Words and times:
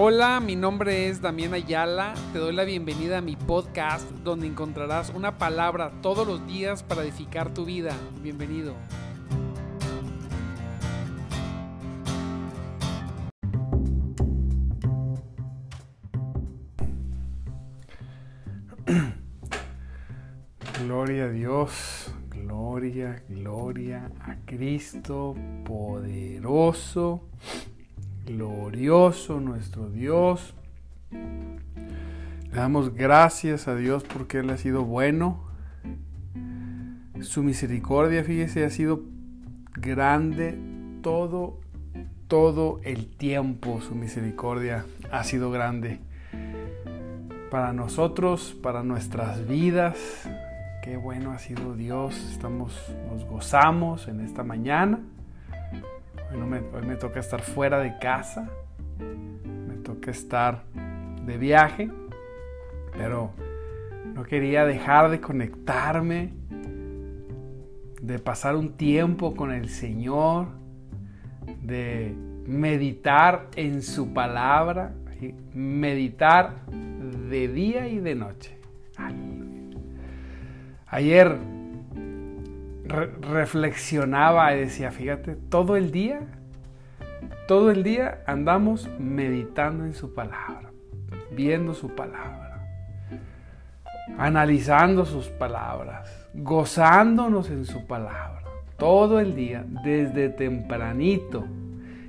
Hola, 0.00 0.38
mi 0.38 0.54
nombre 0.54 1.08
es 1.08 1.20
Damián 1.20 1.54
Ayala. 1.54 2.14
Te 2.32 2.38
doy 2.38 2.54
la 2.54 2.62
bienvenida 2.62 3.18
a 3.18 3.20
mi 3.20 3.34
podcast 3.34 4.08
donde 4.22 4.46
encontrarás 4.46 5.10
una 5.10 5.38
palabra 5.38 5.90
todos 6.02 6.24
los 6.24 6.46
días 6.46 6.84
para 6.84 7.02
edificar 7.02 7.52
tu 7.52 7.64
vida. 7.64 7.96
Bienvenido. 8.22 8.76
Gloria 20.84 21.24
a 21.24 21.28
Dios, 21.30 22.12
gloria, 22.30 23.24
gloria 23.28 24.12
a 24.20 24.36
Cristo 24.46 25.34
poderoso 25.64 27.28
glorioso 28.28 29.40
nuestro 29.40 29.88
Dios. 29.88 30.54
Le 31.10 32.56
damos 32.56 32.94
gracias 32.94 33.68
a 33.68 33.74
Dios 33.74 34.04
porque 34.04 34.38
Él 34.38 34.50
ha 34.50 34.58
sido 34.58 34.84
bueno. 34.84 35.44
Su 37.20 37.42
misericordia, 37.42 38.22
fíjese, 38.22 38.64
ha 38.64 38.70
sido 38.70 39.02
grande 39.74 40.58
todo, 41.02 41.58
todo 42.28 42.80
el 42.84 43.06
tiempo. 43.08 43.80
Su 43.80 43.94
misericordia 43.94 44.84
ha 45.10 45.24
sido 45.24 45.50
grande 45.50 45.98
para 47.50 47.72
nosotros, 47.72 48.54
para 48.62 48.82
nuestras 48.82 49.48
vidas. 49.48 49.96
Qué 50.84 50.98
bueno 50.98 51.32
ha 51.32 51.38
sido 51.38 51.74
Dios. 51.74 52.14
Estamos, 52.30 52.74
nos 53.10 53.24
gozamos 53.24 54.06
en 54.06 54.20
esta 54.20 54.44
mañana. 54.44 55.00
Hoy, 56.40 56.84
me, 56.86 56.94
toca 56.96 57.18
estar 57.18 57.42
fuera 57.42 57.80
de 57.80 57.98
casa, 57.98 58.48
me 58.98 59.74
toca 59.82 60.12
estar 60.12 60.64
de 61.26 61.36
viaje, 61.36 61.90
pero 62.96 63.32
no 64.14 64.22
quería 64.22 64.64
dejar 64.64 65.10
de 65.10 65.20
conectarme, 65.20 66.32
de 68.00 68.18
pasar 68.20 68.54
un 68.54 68.74
tiempo 68.74 69.34
con 69.34 69.50
el 69.50 69.68
Señor, 69.68 70.46
de 71.60 72.14
meditar 72.46 73.48
en 73.56 73.82
su 73.82 74.12
palabra, 74.14 74.94
meditar 75.54 76.64
de 77.28 77.48
día 77.48 77.88
y 77.88 77.98
de 77.98 78.14
noche. 78.14 78.56
Ayer 80.86 81.36
reflexionaba 82.88 84.54
y 84.54 84.60
decía, 84.60 84.90
fíjate, 84.90 85.36
todo 85.36 85.76
el 85.76 85.92
día, 85.92 86.20
todo 87.46 87.70
el 87.70 87.82
día 87.82 88.22
andamos 88.26 88.88
meditando 88.98 89.84
en 89.84 89.94
su 89.94 90.14
palabra, 90.14 90.70
viendo 91.30 91.74
su 91.74 91.94
palabra, 91.94 92.66
analizando 94.16 95.04
sus 95.04 95.28
palabras, 95.28 96.28
gozándonos 96.34 97.50
en 97.50 97.64
su 97.64 97.86
palabra, 97.86 98.42
todo 98.78 99.20
el 99.20 99.34
día, 99.34 99.64
desde 99.84 100.30
tempranito. 100.30 101.44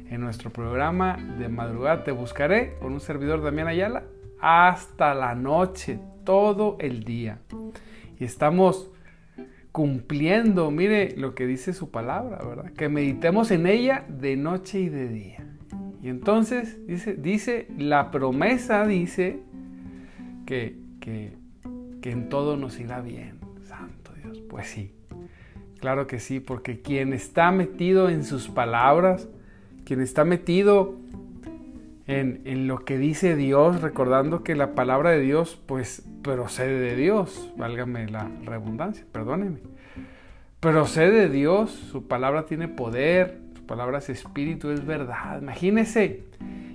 En 0.09 0.21
nuestro 0.21 0.49
programa 0.49 1.17
de 1.37 1.49
madrugada 1.49 2.03
te 2.03 2.11
buscaré 2.11 2.75
con 2.79 2.93
un 2.93 2.99
servidor 2.99 3.43
Damián 3.43 3.67
Ayala 3.67 4.03
hasta 4.41 5.13
la 5.13 5.35
noche, 5.35 5.99
todo 6.23 6.77
el 6.79 7.03
día. 7.03 7.39
Y 8.19 8.23
estamos 8.23 8.91
cumpliendo, 9.79 10.71
mire 10.71 11.15
lo 11.15 11.35
que 11.35 11.47
dice 11.47 11.71
su 11.71 11.89
palabra, 11.89 12.39
¿verdad? 12.45 12.73
Que 12.73 12.89
meditemos 12.89 13.49
en 13.49 13.65
ella 13.65 14.03
de 14.09 14.35
noche 14.35 14.81
y 14.81 14.89
de 14.89 15.07
día. 15.07 15.47
Y 16.03 16.09
entonces 16.09 16.85
dice, 16.85 17.13
dice 17.13 17.69
la 17.77 18.11
promesa 18.11 18.85
dice 18.85 19.39
que, 20.45 20.75
que, 20.99 21.37
que 22.01 22.11
en 22.11 22.27
todo 22.27 22.57
nos 22.57 22.77
irá 22.77 22.99
bien, 22.99 23.39
Santo 23.63 24.11
Dios. 24.21 24.41
Pues 24.49 24.67
sí, 24.67 24.91
claro 25.79 26.07
que 26.07 26.19
sí, 26.19 26.41
porque 26.41 26.81
quien 26.81 27.13
está 27.13 27.49
metido 27.51 28.09
en 28.09 28.25
sus 28.25 28.49
palabras, 28.49 29.29
quien 29.85 30.01
está 30.01 30.25
metido 30.25 30.97
en, 32.09 32.67
lo 32.67 32.79
que 32.79 32.97
dice 32.97 33.35
Dios, 33.35 33.81
recordando 33.81 34.43
que 34.43 34.55
la 34.55 34.73
palabra 34.73 35.11
de 35.11 35.19
Dios, 35.19 35.61
pues 35.67 36.03
procede 36.23 36.79
de 36.79 36.95
Dios, 36.95 37.51
válgame 37.55 38.07
la 38.07 38.27
redundancia, 38.43 39.05
perdóneme. 39.11 39.59
Procede 40.59 41.11
de 41.11 41.29
Dios, 41.29 41.69
su 41.69 42.07
palabra 42.07 42.47
tiene 42.47 42.67
poder, 42.67 43.39
su 43.55 43.65
palabra 43.67 43.99
es 43.99 44.09
espíritu, 44.09 44.71
es 44.71 44.85
verdad. 44.85 45.39
Imagínese, 45.39 46.23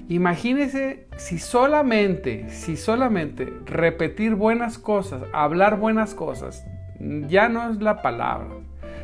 imagínese 0.09 1.09
si 1.17 1.39
solamente, 1.39 2.49
si 2.51 2.77
solamente 2.77 3.53
repetir 3.67 4.37
buenas 4.37 4.79
cosas, 4.79 5.25
hablar 5.33 5.81
buenas 5.81 6.15
cosas, 6.15 6.65
ya 7.27 7.49
no 7.49 7.71
es 7.71 7.83
la 7.83 8.03
palabra, 8.03 8.51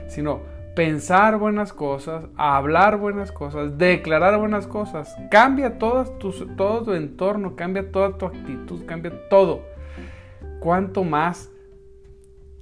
sino 0.07 0.43
pensar 0.75 1.39
buenas 1.39 1.73
cosas, 1.73 2.25
hablar 2.37 2.99
buenas 2.99 3.33
cosas, 3.33 3.77
declarar 3.77 4.39
buenas 4.39 4.67
cosas, 4.67 5.15
cambia 5.31 5.79
todo 5.79 6.05
tu, 6.19 6.31
todo 6.57 6.83
tu 6.83 6.95
entorno, 6.95 7.57
cambia 7.57 7.91
toda 7.91 8.17
tu 8.17 8.27
actitud, 8.27 8.85
cambia 8.87 9.29
todo. 9.29 9.63
¿Cuánto 10.61 11.05
más 11.05 11.51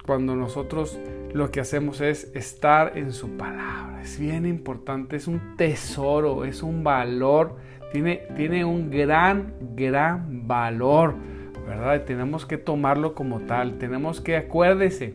cuando 0.07 0.37
nosotros 0.37 0.99
lo 1.33 1.51
que 1.51 1.61
hacemos 1.61 2.01
es 2.01 2.31
estar 2.35 2.97
en 2.97 3.13
su 3.13 3.37
palabra? 3.37 4.01
Es 4.03 4.19
bien 4.19 4.47
importante, 4.47 5.17
es 5.17 5.27
un 5.27 5.57
tesoro, 5.57 6.45
es 6.45 6.63
un 6.63 6.85
valor, 6.85 7.57
tiene, 7.93 8.23
tiene 8.37 8.65
un 8.65 8.91
gran, 8.91 9.55
gran 9.75 10.47
valor, 10.47 11.15
¿verdad? 11.67 11.97
Y 11.97 12.07
tenemos 12.07 12.47
que 12.47 12.57
tomarlo 12.57 13.15
como 13.15 13.41
tal, 13.41 13.79
tenemos 13.79 14.21
que, 14.21 14.37
acuérdese, 14.37 15.15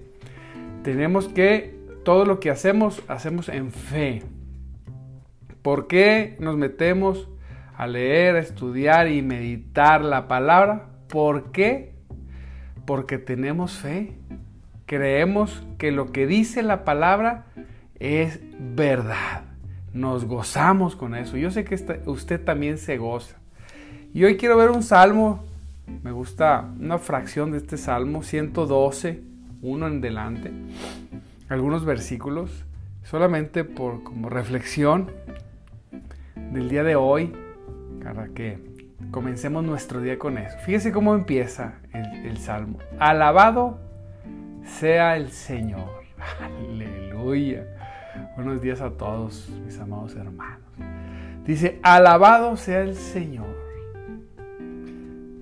tenemos 0.84 1.28
que, 1.28 1.83
todo 2.04 2.26
lo 2.26 2.40
que 2.40 2.50
hacemos, 2.50 3.02
hacemos 3.08 3.50
en 3.50 3.72
fe. 3.72 4.24
¿Por 5.62 5.88
qué 5.88 6.36
nos 6.40 6.58
metemos 6.58 7.30
a 7.76 7.88
leer, 7.88 8.36
a 8.36 8.40
estudiar 8.40 9.08
y 9.10 9.22
meditar 9.22 10.04
la 10.04 10.28
palabra? 10.28 10.90
¿Por 11.08 11.52
qué? 11.52 11.94
porque 12.86 13.18
tenemos 13.18 13.74
fe. 13.74 14.14
Creemos 14.86 15.64
que 15.78 15.92
lo 15.92 16.12
que 16.12 16.28
dice 16.28 16.64
la 16.64 16.84
palabra 16.84 17.46
es 18.00 18.40
verdad. 18.60 19.44
Nos 19.94 20.26
gozamos 20.26 20.96
con 20.96 21.16
eso. 21.16 21.38
Yo 21.38 21.52
sé 21.52 21.64
que 21.64 21.76
usted 22.06 22.44
también 22.44 22.78
se 22.78 22.98
goza. 22.98 23.38
Y 24.14 24.24
hoy 24.24 24.38
quiero 24.38 24.58
ver 24.58 24.70
un 24.72 24.84
salmo. 24.84 25.44
Me 26.04 26.12
gusta 26.12 26.70
una 26.80 26.98
fracción 26.98 27.52
de 27.52 27.58
este 27.58 27.78
salmo, 27.78 28.24
112, 28.24 29.22
uno 29.62 29.88
en 29.88 30.02
delante. 30.02 30.52
Algunos 31.54 31.86
versículos, 31.86 32.66
solamente 33.04 33.64
por 33.64 34.04
como 34.04 34.30
reflexión 34.30 35.12
del 36.36 36.68
día 36.68 36.84
de 36.84 36.96
hoy, 36.96 37.34
para 38.04 38.28
que 38.30 38.74
Comencemos 39.12 39.64
nuestro 39.64 40.02
día 40.02 40.18
con 40.18 40.38
eso. 40.38 40.58
Fíjese 40.60 40.92
cómo 40.92 41.14
empieza 41.14 41.76
el, 42.24 42.38
salmo. 42.38 42.80
Alabado 42.98 43.78
sea 44.66 45.16
el 45.18 45.32
Señor. 45.32 46.04
Aleluya. 46.42 47.64
Buenos 48.36 48.62
días 48.62 48.82
a 48.82 48.92
todos 48.92 49.50
mis 49.66 49.78
amados 49.80 50.16
hermanos. 50.16 50.62
Dice, 51.46 51.80
alabado 51.84 52.58
sea 52.58 52.82
el 52.82 52.96
Señor. 52.96 53.56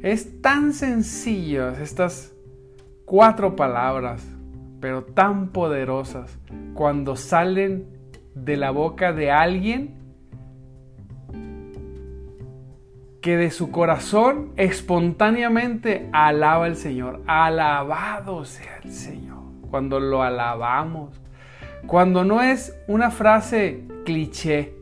Es 0.01 0.41
tan 0.41 0.73
sencillo 0.73 1.69
estas 1.69 2.33
cuatro 3.05 3.55
palabras, 3.55 4.21
pero 4.81 5.03
tan 5.03 5.49
poderosas 5.49 6.37
cuando 6.73 7.15
salen 7.15 7.85
de 8.35 8.57
la 8.57 8.71
boca 8.71 9.13
de 9.13 9.31
alguien 9.31 10.01
que 13.21 13.37
de 13.37 13.51
su 13.51 13.71
corazón 13.71 14.51
espontáneamente 14.57 16.09
alaba 16.11 16.65
al 16.65 16.75
Señor. 16.75 17.21
Alabado 17.27 18.43
sea 18.45 18.79
el 18.83 18.91
Señor. 18.91 19.37
Cuando 19.69 19.99
lo 19.99 20.23
alabamos. 20.23 21.21
Cuando 21.85 22.25
no 22.25 22.41
es 22.41 22.75
una 22.87 23.11
frase 23.11 23.85
cliché, 24.05 24.73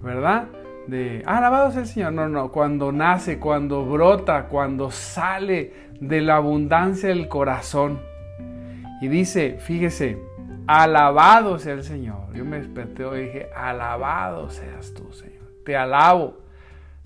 ¿verdad? 0.00 0.48
De 0.86 1.22
alabado 1.26 1.70
sea 1.70 1.82
el 1.82 1.86
Señor. 1.86 2.12
No, 2.14 2.28
no. 2.28 2.50
Cuando 2.50 2.90
nace, 2.90 3.38
cuando 3.38 3.84
brota, 3.84 4.46
cuando 4.46 4.90
sale 4.90 5.74
de 6.00 6.22
la 6.22 6.36
abundancia 6.36 7.10
del 7.10 7.28
corazón. 7.28 8.07
Y 9.00 9.08
dice, 9.08 9.58
fíjese, 9.60 10.18
alabado 10.66 11.58
sea 11.58 11.74
el 11.74 11.84
Señor. 11.84 12.34
Yo 12.34 12.44
me 12.44 12.58
desperté 12.58 13.04
y 13.16 13.26
dije, 13.26 13.48
alabado 13.54 14.50
seas 14.50 14.92
tú, 14.94 15.12
Señor. 15.12 15.38
Te 15.64 15.76
alabo 15.76 16.48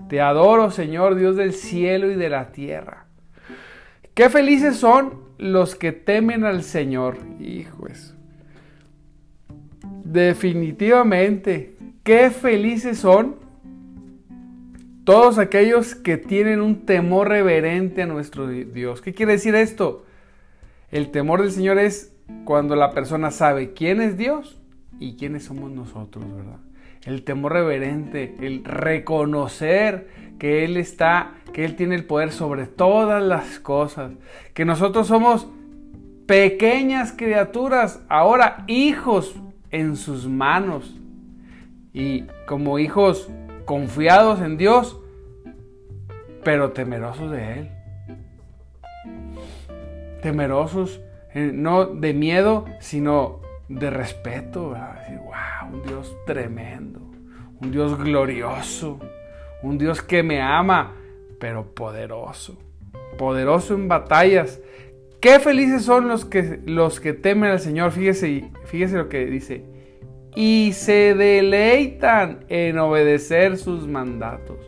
te 0.08 0.20
adoro, 0.20 0.70
Señor, 0.70 1.14
Dios 1.14 1.36
del 1.36 1.52
cielo 1.52 2.10
y 2.10 2.14
de 2.14 2.28
la 2.28 2.52
tierra. 2.52 3.06
Qué 4.14 4.28
felices 4.28 4.76
son 4.76 5.14
los 5.38 5.74
que 5.74 5.92
temen 5.92 6.44
al 6.44 6.62
Señor. 6.62 7.18
Hijos. 7.40 8.14
Definitivamente, 10.04 11.76
qué 12.02 12.30
felices 12.30 12.98
son 12.98 13.40
Todos 15.04 15.38
aquellos 15.38 15.96
que 15.96 16.16
tienen 16.16 16.60
un 16.60 16.86
temor 16.86 17.28
reverente 17.28 18.02
a 18.02 18.06
nuestro 18.06 18.46
Dios. 18.46 19.02
¿Qué 19.02 19.12
quiere 19.12 19.32
decir 19.32 19.56
esto? 19.56 20.04
El 20.92 21.10
temor 21.10 21.40
del 21.40 21.50
Señor 21.50 21.78
es 21.78 22.14
cuando 22.44 22.76
la 22.76 22.90
persona 22.90 23.30
sabe 23.30 23.72
quién 23.72 24.02
es 24.02 24.18
Dios 24.18 24.60
y 25.00 25.16
quiénes 25.16 25.44
somos 25.44 25.70
nosotros, 25.70 26.24
¿verdad? 26.36 26.58
El 27.04 27.24
temor 27.24 27.54
reverente, 27.54 28.36
el 28.40 28.62
reconocer 28.62 30.08
que 30.38 30.64
Él 30.66 30.76
está, 30.76 31.32
que 31.54 31.64
Él 31.64 31.76
tiene 31.76 31.94
el 31.94 32.04
poder 32.04 32.30
sobre 32.30 32.66
todas 32.66 33.22
las 33.22 33.58
cosas, 33.58 34.12
que 34.52 34.66
nosotros 34.66 35.06
somos 35.06 35.48
pequeñas 36.26 37.12
criaturas, 37.12 38.04
ahora 38.10 38.62
hijos 38.68 39.34
en 39.70 39.96
sus 39.96 40.28
manos. 40.28 40.94
Y 41.94 42.24
como 42.46 42.78
hijos 42.78 43.30
confiados 43.64 44.42
en 44.42 44.58
Dios, 44.58 45.00
pero 46.44 46.72
temerosos 46.72 47.30
de 47.30 47.60
Él. 47.60 47.81
Temerosos, 50.22 51.00
eh, 51.34 51.50
no 51.52 51.86
de 51.86 52.14
miedo, 52.14 52.64
sino 52.80 53.40
de 53.68 53.90
respeto. 53.90 54.70
wow, 54.70 55.72
un 55.72 55.82
Dios 55.82 56.16
tremendo, 56.24 57.00
un 57.60 57.70
Dios 57.70 57.98
glorioso, 57.98 58.98
un 59.62 59.76
Dios 59.76 60.00
que 60.00 60.22
me 60.22 60.40
ama, 60.40 60.94
pero 61.38 61.74
poderoso. 61.74 62.58
Poderoso 63.18 63.74
en 63.74 63.88
batallas, 63.88 64.60
Qué 65.22 65.38
felices 65.38 65.84
son 65.84 66.08
los 66.08 66.24
que, 66.24 66.58
los 66.66 66.98
que 66.98 67.12
temen 67.12 67.52
al 67.52 67.60
Señor. 67.60 67.92
Fíjese, 67.92 68.50
fíjese 68.64 68.96
lo 68.96 69.08
que 69.08 69.24
dice. 69.26 69.64
Y 70.34 70.72
se 70.72 71.14
deleitan 71.14 72.44
en 72.48 72.76
obedecer 72.80 73.56
sus 73.56 73.86
mandatos. 73.86 74.58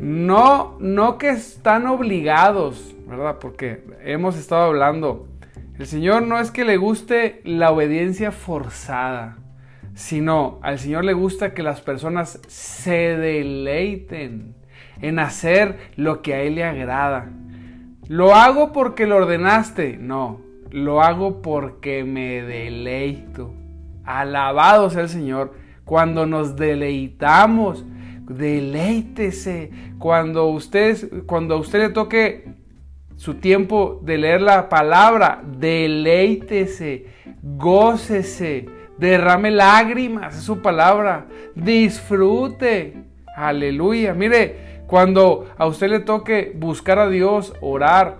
No, 0.00 0.78
no 0.80 1.18
que 1.18 1.28
están 1.28 1.86
obligados, 1.86 2.96
¿verdad? 3.08 3.38
Porque 3.40 3.82
hemos 4.04 4.36
estado 4.36 4.64
hablando. 4.64 5.28
El 5.78 5.86
Señor 5.86 6.22
no 6.22 6.38
es 6.38 6.50
que 6.50 6.64
le 6.64 6.76
guste 6.76 7.40
la 7.44 7.70
obediencia 7.70 8.32
forzada, 8.32 9.38
sino 9.94 10.58
al 10.62 10.78
Señor 10.78 11.04
le 11.04 11.14
gusta 11.14 11.54
que 11.54 11.62
las 11.62 11.80
personas 11.80 12.40
se 12.48 13.16
deleiten 13.16 14.54
en 15.00 15.18
hacer 15.18 15.78
lo 15.96 16.20
que 16.20 16.34
a 16.34 16.42
Él 16.42 16.56
le 16.56 16.64
agrada. 16.64 17.30
Lo 18.08 18.34
hago 18.34 18.72
porque 18.72 19.06
lo 19.06 19.16
ordenaste. 19.16 19.96
No, 19.98 20.40
lo 20.70 21.02
hago 21.02 21.40
porque 21.40 22.04
me 22.04 22.42
deleito. 22.42 23.54
Alabado 24.04 24.90
sea 24.90 25.02
el 25.02 25.08
Señor. 25.08 25.54
Cuando 25.84 26.26
nos 26.26 26.56
deleitamos, 26.56 27.84
deleítese. 28.28 29.70
Cuando 29.98 30.46
usted, 30.48 31.24
cuando 31.26 31.54
a 31.54 31.58
usted 31.58 31.78
le 31.78 31.88
toque 31.90 32.57
su 33.18 33.34
tiempo 33.34 34.00
de 34.04 34.16
leer 34.16 34.40
la 34.40 34.68
palabra, 34.68 35.42
deleítese, 35.44 37.06
gócese, 37.42 38.66
derrame 38.96 39.50
lágrimas, 39.50 40.36
es 40.36 40.44
su 40.44 40.62
palabra, 40.62 41.26
disfrute. 41.56 42.94
Aleluya. 43.36 44.14
Mire, 44.14 44.82
cuando 44.86 45.50
a 45.58 45.66
usted 45.66 45.88
le 45.88 45.98
toque 45.98 46.52
buscar 46.54 47.00
a 47.00 47.08
Dios, 47.08 47.54
orar, 47.60 48.18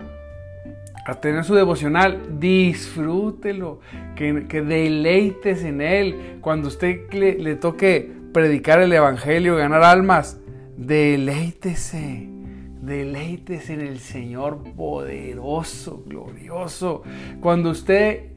a 1.05 1.15
tener 1.15 1.45
su 1.45 1.55
devocional, 1.55 2.37
disfrútelo, 2.37 3.79
que, 4.17 4.47
que 4.49 4.61
deleites 4.61 5.63
en 5.63 5.79
Él. 5.79 6.39
Cuando 6.41 6.67
usted 6.67 7.09
le, 7.13 7.35
le 7.35 7.55
toque 7.55 8.11
predicar 8.33 8.81
el 8.81 8.91
Evangelio, 8.91 9.55
ganar 9.55 9.81
almas, 9.83 10.41
deleítese. 10.75 12.38
Deleítese 12.81 13.73
en 13.73 13.81
el 13.81 13.99
Señor 13.99 14.63
poderoso, 14.75 16.03
glorioso. 16.05 17.03
Cuando 17.41 17.71
usted 17.71 18.31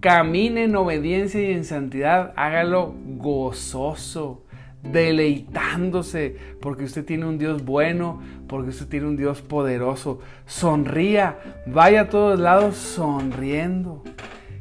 camine 0.00 0.64
en 0.64 0.76
obediencia 0.76 1.40
y 1.40 1.52
en 1.52 1.64
santidad, 1.64 2.32
hágalo 2.36 2.94
gozoso 3.16 4.44
deleitándose, 4.82 6.36
porque 6.60 6.84
usted 6.84 7.04
tiene 7.04 7.26
un 7.26 7.38
Dios 7.38 7.64
bueno, 7.64 8.20
porque 8.46 8.70
usted 8.70 8.86
tiene 8.86 9.08
un 9.08 9.16
Dios 9.16 9.42
poderoso. 9.42 10.20
Sonría, 10.46 11.38
vaya 11.66 12.02
a 12.02 12.08
todos 12.08 12.38
lados 12.38 12.76
sonriendo. 12.76 14.04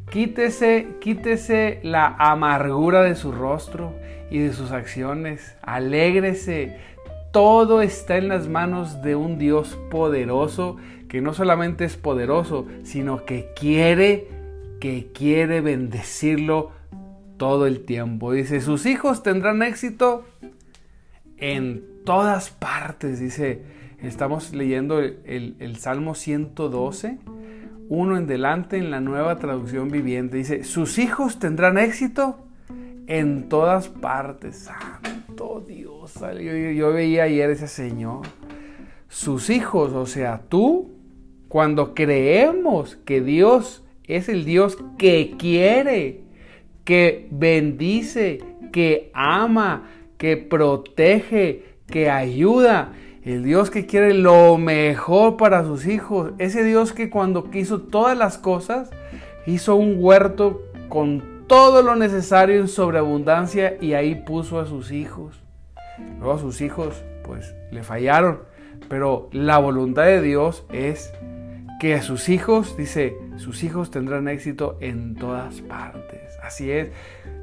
Quítese, 0.09 0.87
quítese 1.01 1.79
la 1.83 2.15
amargura 2.17 3.03
de 3.03 3.15
su 3.15 3.31
rostro 3.31 3.93
y 4.31 4.39
de 4.39 4.53
sus 4.53 4.71
acciones. 4.71 5.55
Alégrese. 5.61 6.77
Todo 7.31 7.81
está 7.81 8.17
en 8.17 8.29
las 8.29 8.47
manos 8.47 9.01
de 9.01 9.15
un 9.15 9.37
Dios 9.37 9.77
poderoso 9.91 10.77
que 11.07 11.21
no 11.21 11.33
solamente 11.33 11.85
es 11.85 11.95
poderoso, 11.95 12.67
sino 12.83 13.25
que 13.25 13.51
quiere, 13.55 14.27
que 14.79 15.11
quiere 15.13 15.61
bendecirlo 15.61 16.71
todo 17.37 17.67
el 17.67 17.85
tiempo. 17.85 18.31
Dice, 18.31 18.61
sus 18.61 18.85
hijos 18.85 19.23
tendrán 19.23 19.63
éxito 19.63 20.25
en 21.37 21.83
todas 22.03 22.49
partes. 22.49 23.19
Dice, 23.19 23.61
estamos 24.01 24.53
leyendo 24.53 24.99
el, 24.99 25.75
Salmo 25.77 26.15
112, 26.15 27.19
uno 27.89 28.17
en 28.17 28.27
delante 28.27 28.77
en 28.77 28.91
la 28.91 28.99
nueva 28.99 29.37
traducción 29.37 29.89
viviente. 29.89 30.37
Dice, 30.37 30.63
sus 30.63 30.97
hijos 30.97 31.39
tendrán 31.39 31.77
éxito 31.77 32.37
en 33.07 33.47
todas 33.47 33.87
partes. 33.87 34.69
Santo 34.69 35.63
Dios, 35.65 35.86
yo, 36.21 36.71
yo 36.71 36.93
veía 36.93 37.23
ayer 37.23 37.49
ese 37.49 37.67
Señor. 37.67 38.21
Sus 39.09 39.49
hijos, 39.49 39.93
o 39.93 40.05
sea, 40.05 40.41
tú, 40.49 40.91
cuando 41.47 41.93
creemos 41.93 42.97
que 43.05 43.21
Dios 43.21 43.83
es 44.03 44.29
el 44.29 44.45
Dios 44.45 44.77
que 44.97 45.35
quiere 45.37 46.27
que 46.87 47.27
bendice, 47.31 48.39
que 48.71 49.11
ama, 49.13 49.89
que 50.17 50.37
protege, 50.37 51.65
que 51.85 52.09
ayuda. 52.09 52.93
El 53.23 53.43
Dios 53.43 53.69
que 53.69 53.85
quiere 53.85 54.13
lo 54.13 54.57
mejor 54.57 55.35
para 55.35 55.65
sus 55.65 55.85
hijos. 55.85 56.31
Ese 56.37 56.63
Dios 56.63 56.93
que 56.93 57.09
cuando 57.09 57.51
quiso 57.51 57.81
todas 57.81 58.17
las 58.17 58.37
cosas, 58.37 58.89
hizo 59.45 59.75
un 59.75 59.97
huerto 59.99 60.61
con 60.87 61.43
todo 61.47 61.81
lo 61.81 61.97
necesario 61.97 62.61
en 62.61 62.69
sobreabundancia 62.69 63.77
y 63.81 63.91
ahí 63.91 64.15
puso 64.15 64.57
a 64.57 64.65
sus 64.65 64.93
hijos. 64.93 65.43
Luego 66.19 66.39
sus 66.39 66.61
hijos 66.61 67.03
pues 67.23 67.55
le 67.71 67.83
fallaron. 67.83 68.41
Pero 68.89 69.29
la 69.31 69.57
voluntad 69.57 70.05
de 70.05 70.21
Dios 70.21 70.65
es 70.71 71.13
que 71.79 71.93
a 71.95 72.01
sus 72.01 72.29
hijos, 72.29 72.75
dice, 72.77 73.17
sus 73.37 73.63
hijos 73.63 73.91
tendrán 73.91 74.27
éxito 74.27 74.77
en 74.81 75.15
todas 75.15 75.61
partes. 75.61 76.21
Así 76.41 76.71
es, 76.71 76.89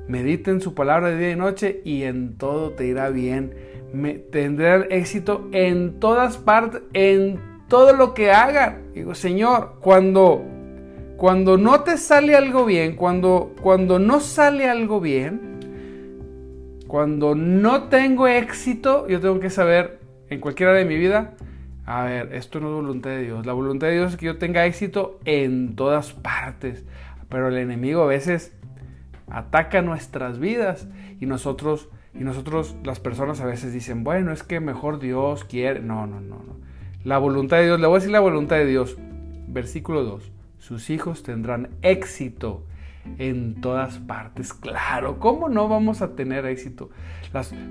mediten 0.09 0.61
su 0.61 0.75
palabra 0.75 1.11
de 1.11 1.19
día 1.19 1.31
y 1.31 1.37
noche 1.37 1.81
y 1.85 2.03
en 2.03 2.37
todo 2.37 2.71
te 2.71 2.87
irá 2.87 3.11
bien. 3.11 3.55
Me, 3.93 4.15
tendrán 4.15 4.87
éxito 4.91 5.49
en 5.53 6.01
todas 6.01 6.37
partes, 6.37 6.83
en 6.95 7.39
todo 7.69 7.93
lo 7.93 8.15
que 8.15 8.33
hagan. 8.33 8.93
Digo, 8.93 9.15
Señor, 9.15 9.77
cuando, 9.81 10.43
cuando 11.17 11.57
no 11.57 11.83
te 11.83 11.97
sale 11.97 12.35
algo 12.35 12.65
bien, 12.65 12.97
cuando, 12.97 13.55
cuando 13.61 14.01
no 14.01 14.21
sale 14.21 14.69
algo 14.69 15.01
bien, 15.01 15.54
cuando 16.87 17.35
no 17.35 17.85
tengo 17.85 18.27
éxito, 18.27 19.09
yo 19.09 19.21
tengo 19.21 19.41
que 19.41 19.51
saber 19.51 20.01
en 20.29 20.41
cualquier 20.41 20.71
área 20.71 20.83
de 20.83 20.89
mi 20.89 20.97
vida, 20.97 21.35
a 21.87 22.05
ver, 22.05 22.35
esto 22.35 22.61
no 22.61 22.69
es 22.69 22.75
voluntad 22.75 23.11
de 23.11 23.23
Dios. 23.23 23.47
La 23.47 23.53
voluntad 23.53 23.89
de 23.89 23.95
Dios 23.95 24.13
es 24.13 24.19
que 24.19 24.27
yo 24.27 24.39
tenga 24.39 24.65
éxito 24.65 25.21
en 25.25 25.77
todas 25.77 26.13
partes. 26.13 26.85
Pero 27.29 27.49
el 27.49 27.59
enemigo 27.59 28.03
a 28.03 28.07
veces 28.07 28.57
ataca 29.29 29.83
nuestras 29.83 30.39
vidas 30.39 30.89
y 31.21 31.27
nosotros 31.27 31.89
y 32.15 32.23
nosotros 32.23 32.77
las 32.85 33.01
personas 33.01 33.41
a 33.41 33.47
veces 33.47 33.73
dicen, 33.73 34.05
bueno, 34.05 34.33
es 34.33 34.45
que 34.45 34.61
mejor 34.61 35.01
Dios 35.01 35.45
quiere. 35.45 35.81
No, 35.81 36.07
no, 36.07 36.21
no, 36.21 36.37
no. 36.37 36.57
La 37.03 37.19
voluntad 37.19 37.57
de 37.59 37.65
Dios, 37.65 37.81
le 37.81 37.87
voy 37.87 37.97
a 37.97 37.99
decir 37.99 38.13
la 38.13 38.21
voluntad 38.21 38.57
de 38.57 38.67
Dios. 38.67 38.97
Versículo 39.49 40.05
2. 40.05 40.31
Sus 40.59 40.91
hijos 40.91 41.23
tendrán 41.23 41.71
éxito 41.83 42.65
en 43.19 43.61
todas 43.61 43.99
partes. 43.99 44.53
Claro, 44.53 45.19
¿cómo 45.19 45.49
no 45.49 45.69
vamos 45.69 46.03
a 46.03 46.15
tener 46.15 46.47
éxito? 46.47 46.91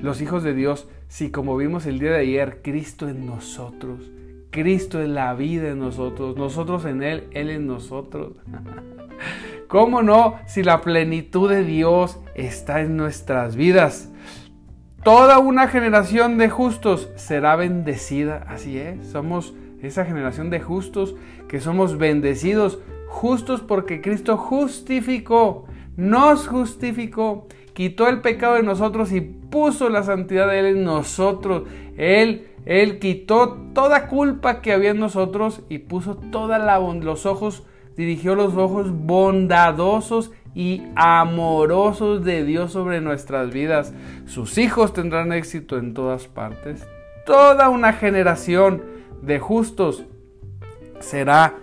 los 0.01 0.21
hijos 0.21 0.43
de 0.43 0.53
Dios, 0.53 0.89
si 1.07 1.31
como 1.31 1.55
vimos 1.55 1.85
el 1.85 1.97
día 1.97 2.11
de 2.11 2.19
ayer, 2.19 2.61
Cristo 2.61 3.07
en 3.07 3.25
nosotros. 3.25 4.11
Cristo 4.51 5.01
es 5.01 5.07
la 5.09 5.33
vida 5.33 5.69
en 5.69 5.79
nosotros, 5.79 6.35
nosotros 6.35 6.85
en 6.85 7.01
Él, 7.01 7.27
Él 7.31 7.49
en 7.49 7.65
nosotros. 7.65 8.33
¿Cómo 9.67 10.03
no 10.03 10.35
si 10.45 10.63
la 10.63 10.81
plenitud 10.81 11.49
de 11.49 11.63
Dios 11.63 12.19
está 12.35 12.81
en 12.81 12.97
nuestras 12.97 13.55
vidas? 13.55 14.11
Toda 15.03 15.39
una 15.39 15.67
generación 15.67 16.37
de 16.37 16.49
justos 16.49 17.09
será 17.15 17.55
bendecida. 17.55 18.45
Así 18.47 18.77
es, 18.77 19.07
somos 19.07 19.53
esa 19.81 20.05
generación 20.05 20.49
de 20.49 20.59
justos 20.59 21.15
que 21.53 21.59
somos 21.59 21.99
bendecidos, 21.99 22.79
justos 23.05 23.61
porque 23.61 24.01
Cristo 24.01 24.37
justificó, 24.37 25.67
nos 25.95 26.47
justificó 26.47 27.47
quitó 27.73 28.07
el 28.07 28.21
pecado 28.21 28.55
de 28.55 28.63
nosotros 28.63 29.11
y 29.11 29.21
puso 29.21 29.89
la 29.89 30.01
santidad 30.01 30.47
de 30.47 30.57
Él 30.57 30.65
en 30.65 30.83
nosotros. 30.83 31.65
Él, 31.95 32.47
Él 32.65 32.97
quitó 32.97 33.53
toda 33.75 34.07
culpa 34.07 34.61
que 34.61 34.73
había 34.73 34.89
en 34.89 34.99
nosotros 34.99 35.61
y 35.69 35.77
puso 35.77 36.15
toda 36.15 36.57
la, 36.57 36.79
los 36.79 37.27
ojos, 37.27 37.61
dirigió 37.95 38.33
los 38.33 38.57
ojos 38.57 38.91
bondadosos 38.91 40.31
y 40.55 40.81
amorosos 40.95 42.25
de 42.25 42.45
Dios 42.45 42.71
sobre 42.71 42.99
nuestras 42.99 43.53
vidas. 43.53 43.93
Sus 44.25 44.57
hijos 44.57 44.91
tendrán 44.91 45.31
éxito 45.31 45.77
en 45.77 45.93
todas 45.93 46.25
partes. 46.25 46.87
Toda 47.27 47.69
una 47.69 47.93
generación 47.93 48.81
de 49.21 49.37
justos 49.37 50.03
será 51.03 51.55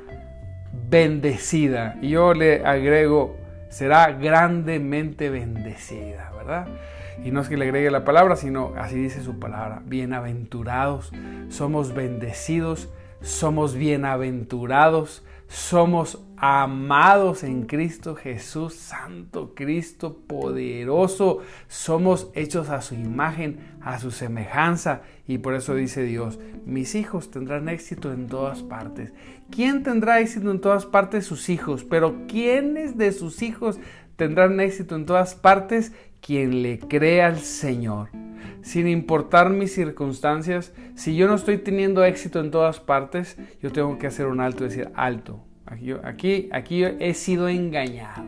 bendecida. 0.89 2.01
Yo 2.01 2.35
le 2.35 2.65
agrego, 2.65 3.37
será 3.69 4.13
grandemente 4.13 5.31
bendecida, 5.31 6.31
¿verdad? 6.37 6.69
Y 7.25 7.33
no 7.33 7.41
es 7.41 7.49
que 7.49 7.57
le 7.57 7.65
agregue 7.65 7.91
la 7.91 8.05
palabra, 8.05 8.37
sino 8.37 8.75
así 8.77 8.97
dice 8.97 9.23
su 9.23 9.39
palabra. 9.39 9.83
Bienaventurados, 9.85 11.13
somos 11.49 11.95
bendecidos, 11.95 12.89
somos 13.21 13.75
bienaventurados 13.75 15.25
somos 15.51 16.21
amados 16.43 17.45
en 17.45 17.67
Cristo 17.67 18.15
Jesús, 18.15 18.73
Santo 18.73 19.55
Cristo, 19.55 20.17
poderoso. 20.27 21.41
Somos 21.69 22.31
hechos 22.35 22.71
a 22.71 22.81
su 22.81 22.95
imagen, 22.95 23.59
a 23.83 23.99
su 23.99 24.11
semejanza. 24.11 25.03
Y 25.29 25.39
por 25.39 25.55
eso 25.55 25.75
dice 25.75 26.03
Dios, 26.03 26.39
mis 26.65 26.95
hijos 26.95 27.31
tendrán 27.31 27.69
éxito 27.69 28.11
en 28.11 28.27
todas 28.27 28.63
partes. 28.63 29.13
¿Quién 29.51 29.83
tendrá 29.83 30.21
éxito 30.21 30.51
en 30.51 30.63
todas 30.63 30.87
partes? 30.87 31.27
Sus 31.27 31.51
hijos. 31.51 31.85
Pero 31.85 32.27
¿quiénes 32.27 32.97
de 32.97 33.13
sus 33.13 33.43
hijos 33.43 33.79
tendrán 34.17 34.59
éxito 34.61 34.97
en 34.97 35.05
todas 35.05 35.35
partes? 35.35 35.93
Quien 36.23 36.63
le 36.63 36.79
crea 36.79 37.27
al 37.27 37.41
Señor 37.41 38.09
sin 38.63 38.89
importar 38.89 39.51
mis 39.51 39.75
circunstancias, 39.75 40.73
si 40.95 41.17
yo 41.17 41.27
no 41.27 41.35
estoy 41.35 41.59
teniendo 41.59 42.05
éxito 42.05 42.41
en 42.41 42.51
todas 42.51 42.79
partes, 42.79 43.39
yo 43.63 43.73
tengo 43.73 43.99
que 43.99 44.07
hacer 44.07 44.27
un 44.27 44.41
alto 44.41 44.65
y 44.65 44.69
decir, 44.69 44.91
alto, 44.95 45.43
aquí, 45.71 46.49
aquí, 46.53 46.85
he 46.85 47.15
sido 47.15 47.49
engañado. 47.49 48.25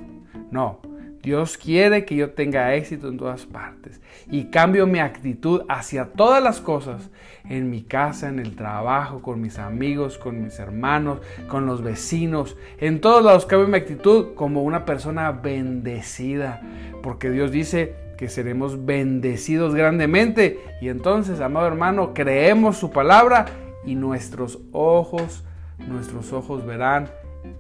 No, 0.51 0.81
Dios 1.23 1.57
quiere 1.57 2.05
que 2.05 2.17
yo 2.17 2.31
tenga 2.31 2.75
éxito 2.75 3.09
en 3.09 3.17
todas 3.17 3.47
partes 3.47 4.01
y 4.31 4.45
cambio 4.45 4.87
mi 4.87 4.99
actitud 4.99 5.63
hacia 5.69 6.13
todas 6.13 6.43
las 6.43 6.61
cosas, 6.61 7.11
en 7.49 7.71
mi 7.71 7.83
casa, 7.83 8.29
en 8.29 8.39
el 8.39 8.55
trabajo, 8.55 9.23
con 9.23 9.41
mis 9.41 9.59
amigos, 9.59 10.19
con 10.19 10.43
mis 10.43 10.59
hermanos, 10.59 11.21
con 11.49 11.67
los 11.67 11.83
vecinos, 11.83 12.57
en 12.79 13.01
todos 13.01 13.25
lados 13.25 13.47
cambio 13.47 13.69
mi 13.69 13.77
actitud 13.77 14.35
como 14.35 14.63
una 14.63 14.85
persona 14.85 15.33
bendecida, 15.33 16.61
porque 17.03 17.31
Dios 17.31 17.51
dice, 17.51 17.95
que 18.23 18.29
seremos 18.29 18.87
bendecidos 18.87 19.75
grandemente. 19.75 20.61
Y 20.81 20.91
entonces, 20.91 21.41
amado 21.41 21.67
hermano, 21.67 22.15
creemos 22.15 22.77
su 22.77 22.93
palabra 22.93 23.47
y 23.85 23.97
nuestros 23.97 24.61
ojos, 24.71 25.43
nuestros 25.89 26.33
ojos 26.33 26.65
verán 26.65 27.11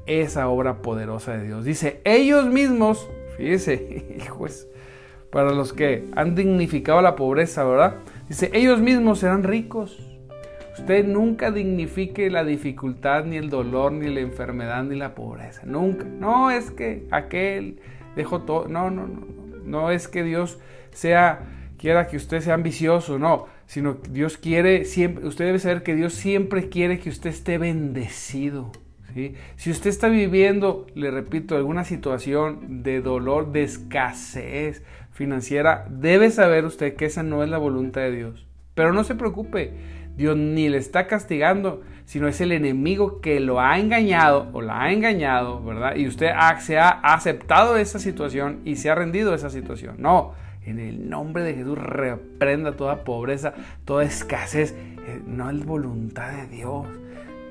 esa 0.06 0.48
obra 0.48 0.82
poderosa 0.82 1.36
de 1.36 1.44
Dios. 1.44 1.64
Dice, 1.64 2.00
ellos 2.04 2.46
mismos, 2.46 3.08
fíjese, 3.36 4.16
hijos, 4.24 4.66
para 5.30 5.52
los 5.52 5.72
que 5.72 6.04
han 6.14 6.34
dignificado 6.34 7.00
la 7.02 7.16
pobreza, 7.16 7.64
¿verdad? 7.64 7.96
Dice, 8.28 8.50
ellos 8.52 8.80
mismos 8.80 9.20
serán 9.20 9.42
ricos. 9.42 10.08
Usted 10.78 11.06
nunca 11.06 11.50
dignifique 11.50 12.30
la 12.30 12.44
dificultad, 12.44 13.24
ni 13.24 13.36
el 13.36 13.50
dolor, 13.50 13.92
ni 13.92 14.08
la 14.08 14.20
enfermedad, 14.20 14.82
ni 14.84 14.96
la 14.96 15.14
pobreza. 15.14 15.62
Nunca. 15.64 16.04
No 16.04 16.50
es 16.50 16.70
que 16.70 17.06
aquel 17.10 17.80
dejó 18.16 18.42
todo. 18.42 18.68
No, 18.68 18.90
no, 18.90 19.06
no. 19.06 19.26
No 19.64 19.90
es 19.90 20.08
que 20.08 20.22
Dios 20.24 20.58
sea 20.92 21.46
quiera 21.82 22.06
que 22.06 22.16
usted 22.16 22.40
sea 22.40 22.54
ambicioso, 22.54 23.18
no, 23.18 23.48
sino 23.66 24.00
que 24.00 24.08
Dios 24.10 24.38
quiere 24.38 24.84
siempre, 24.84 25.26
usted 25.26 25.46
debe 25.46 25.58
saber 25.58 25.82
que 25.82 25.96
Dios 25.96 26.14
siempre 26.14 26.68
quiere 26.68 27.00
que 27.00 27.08
usted 27.08 27.30
esté 27.30 27.58
bendecido. 27.58 28.70
Si 29.56 29.70
usted 29.70 29.90
está 29.90 30.08
viviendo, 30.08 30.86
le 30.94 31.10
repito, 31.10 31.56
alguna 31.56 31.84
situación 31.84 32.82
de 32.82 33.00
dolor, 33.00 33.52
de 33.52 33.62
escasez 33.62 34.82
financiera, 35.12 35.86
debe 35.90 36.30
saber 36.30 36.64
usted 36.64 36.94
que 36.96 37.06
esa 37.06 37.22
no 37.22 37.42
es 37.42 37.50
la 37.50 37.58
voluntad 37.58 38.02
de 38.02 38.12
Dios. 38.12 38.46
Pero 38.74 38.92
no 38.92 39.04
se 39.04 39.14
preocupe, 39.14 39.72
Dios 40.16 40.36
ni 40.36 40.68
le 40.68 40.78
está 40.78 41.06
castigando, 41.06 41.82
sino 42.04 42.28
es 42.28 42.40
el 42.40 42.52
enemigo 42.52 43.20
que 43.20 43.40
lo 43.40 43.60
ha 43.60 43.78
engañado 43.78 44.48
o 44.52 44.60
la 44.60 44.82
ha 44.82 44.92
engañado, 44.92 45.62
¿verdad? 45.62 45.96
Y 45.96 46.06
usted 46.06 46.32
se 46.60 46.78
ha 46.78 46.88
aceptado 46.88 47.76
esa 47.76 47.98
situación 47.98 48.60
y 48.64 48.76
se 48.76 48.90
ha 48.90 48.94
rendido 48.94 49.32
a 49.32 49.36
esa 49.36 49.50
situación. 49.50 49.96
No, 49.98 50.32
en 50.64 50.78
el 50.78 51.08
nombre 51.08 51.42
de 51.42 51.54
Jesús 51.54 51.78
reprenda 51.78 52.76
toda 52.76 53.04
pobreza, 53.04 53.54
toda 53.84 54.04
escasez. 54.04 54.74
Eh, 55.06 55.20
no 55.26 55.50
es 55.50 55.64
voluntad 55.64 56.30
de 56.32 56.46
Dios. 56.46 56.86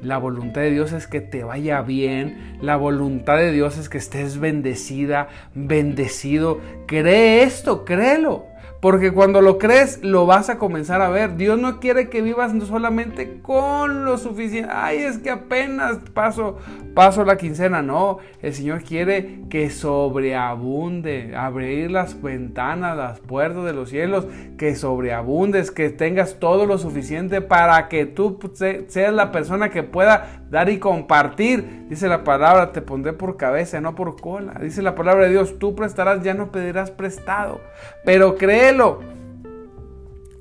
La 0.02 0.18
voluntad 0.18 0.62
de 0.62 0.72
Dios 0.72 0.94
es 0.94 1.08
que 1.08 1.22
te 1.22 1.44
vaya 1.44 1.82
bien. 1.82 2.58
La 2.62 2.76
voluntad 2.76 3.38
de 3.38 3.52
Dios 3.52 3.78
es 3.78 3.88
que 3.88 4.00
estés 4.00 4.40
bendecida, 4.40 5.30
bendecido. 5.54 6.60
Cree 6.88 7.44
esto, 7.44 7.86
créelo. 7.86 8.51
Porque 8.82 9.12
cuando 9.12 9.42
lo 9.42 9.60
crees, 9.60 10.04
lo 10.04 10.26
vas 10.26 10.50
a 10.50 10.58
comenzar 10.58 11.04
a 11.04 11.10
ver. 11.10 11.38
Dios 11.38 11.60
no 11.60 11.80
quiere 11.80 12.10
que 12.10 12.24
vivas 12.24 12.52
solamente 12.68 13.40
con 13.44 14.06
lo 14.06 14.18
suficiente. 14.18 14.72
Ay, 14.74 14.98
es 14.98 15.20
que 15.20 15.30
apenas 15.30 16.00
paso, 16.16 16.58
paso 16.96 17.24
la 17.24 17.38
quincena. 17.38 17.84
No, 17.84 18.18
el 18.42 18.56
Señor 18.56 18.82
quiere 18.84 19.42
que 19.52 19.70
sobreabunde. 19.70 21.36
Abrir 21.36 21.92
las 21.92 22.20
ventanas, 22.20 22.98
las 22.98 23.20
puertas 23.20 23.66
de 23.66 23.74
los 23.74 23.92
cielos. 23.92 24.26
Que 24.58 24.76
sobreabundes, 24.76 25.70
que 25.70 25.92
tengas 25.92 26.40
todo 26.40 26.66
lo 26.66 26.80
suficiente 26.80 27.42
para 27.42 27.88
que 27.88 28.08
tú 28.08 28.40
seas 28.88 29.14
la 29.14 29.32
persona 29.32 29.70
que 29.70 29.84
pueda 29.84 30.41
dar 30.52 30.70
y 30.70 30.78
compartir. 30.78 31.88
Dice 31.90 32.08
la 32.08 32.24
palabra, 32.24 32.74
te 32.74 32.82
pondré 32.82 33.14
por 33.14 33.38
cabeza, 33.38 33.82
no 33.82 33.96
por 33.96 34.20
cola. 34.20 34.54
Dice 34.62 34.82
la 34.82 34.94
palabra 34.94 35.24
de 35.26 35.32
Dios, 35.32 35.58
tú 35.58 35.74
prestarás, 35.74 36.22
ya 36.22 36.34
no 36.34 36.52
pedirás 36.52 36.92
prestado. 36.92 37.62
Pero 38.06 38.36
cree 38.36 38.76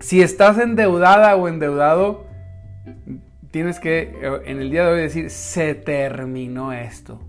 si 0.00 0.20
estás 0.20 0.58
endeudada 0.58 1.36
o 1.36 1.46
endeudado, 1.46 2.24
tienes 3.50 3.78
que 3.78 4.18
en 4.44 4.60
el 4.60 4.70
día 4.70 4.86
de 4.86 4.92
hoy 4.92 5.00
decir, 5.02 5.30
se 5.30 5.74
terminó 5.74 6.72
esto. 6.72 7.20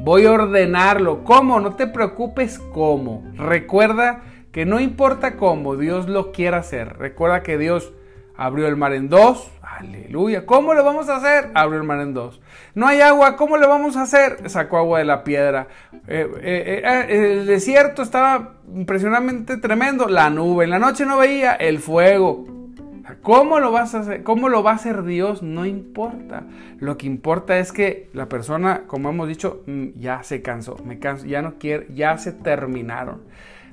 Voy 0.00 0.26
a 0.26 0.32
ordenarlo. 0.32 1.22
¿Cómo? 1.24 1.60
No 1.60 1.74
te 1.74 1.86
preocupes 1.86 2.58
cómo. 2.58 3.24
Recuerda 3.36 4.22
que 4.52 4.64
no 4.66 4.80
importa 4.80 5.36
cómo 5.36 5.76
Dios 5.76 6.08
lo 6.08 6.32
quiera 6.32 6.58
hacer. 6.58 6.96
Recuerda 6.98 7.42
que 7.42 7.58
Dios 7.58 7.92
abrió 8.36 8.68
el 8.68 8.76
mar 8.76 8.92
en 8.92 9.08
dos, 9.08 9.50
Aleluya. 9.78 10.44
¿Cómo 10.44 10.74
lo 10.74 10.82
vamos 10.82 11.08
a 11.08 11.16
hacer? 11.16 11.50
Abrió 11.54 11.80
el 11.80 11.86
mar 11.86 12.00
en 12.00 12.14
dos. 12.14 12.40
No 12.74 12.86
hay 12.86 13.00
agua. 13.00 13.36
¿Cómo 13.36 13.56
lo 13.56 13.68
vamos 13.68 13.96
a 13.96 14.02
hacer? 14.02 14.50
Sacó 14.50 14.78
agua 14.78 14.98
de 14.98 15.04
la 15.04 15.22
piedra. 15.22 15.68
Eh, 16.08 16.28
eh, 16.42 16.82
eh, 16.84 17.32
el 17.40 17.46
desierto 17.46 18.02
estaba 18.02 18.54
impresionantemente 18.74 19.56
tremendo. 19.56 20.08
La 20.08 20.30
nube. 20.30 20.64
En 20.64 20.70
la 20.70 20.78
noche 20.78 21.06
no 21.06 21.18
veía 21.18 21.52
el 21.52 21.78
fuego. 21.78 22.46
¿Cómo 23.22 23.60
lo 23.60 23.70
vas 23.70 23.94
a 23.94 24.00
hacer? 24.00 24.22
¿Cómo 24.22 24.48
lo 24.48 24.62
va 24.62 24.72
a 24.72 24.74
hacer 24.74 25.04
Dios? 25.04 25.42
No 25.42 25.64
importa. 25.64 26.42
Lo 26.78 26.98
que 26.98 27.06
importa 27.06 27.58
es 27.58 27.72
que 27.72 28.10
la 28.12 28.28
persona, 28.28 28.82
como 28.86 29.10
hemos 29.10 29.28
dicho, 29.28 29.62
mm, 29.66 29.90
ya 29.96 30.22
se 30.24 30.42
cansó. 30.42 30.76
Me 30.84 30.98
canso. 30.98 31.26
Ya 31.26 31.40
no 31.40 31.54
quiere. 31.58 31.86
Ya 31.94 32.18
se 32.18 32.32
terminaron. 32.32 33.22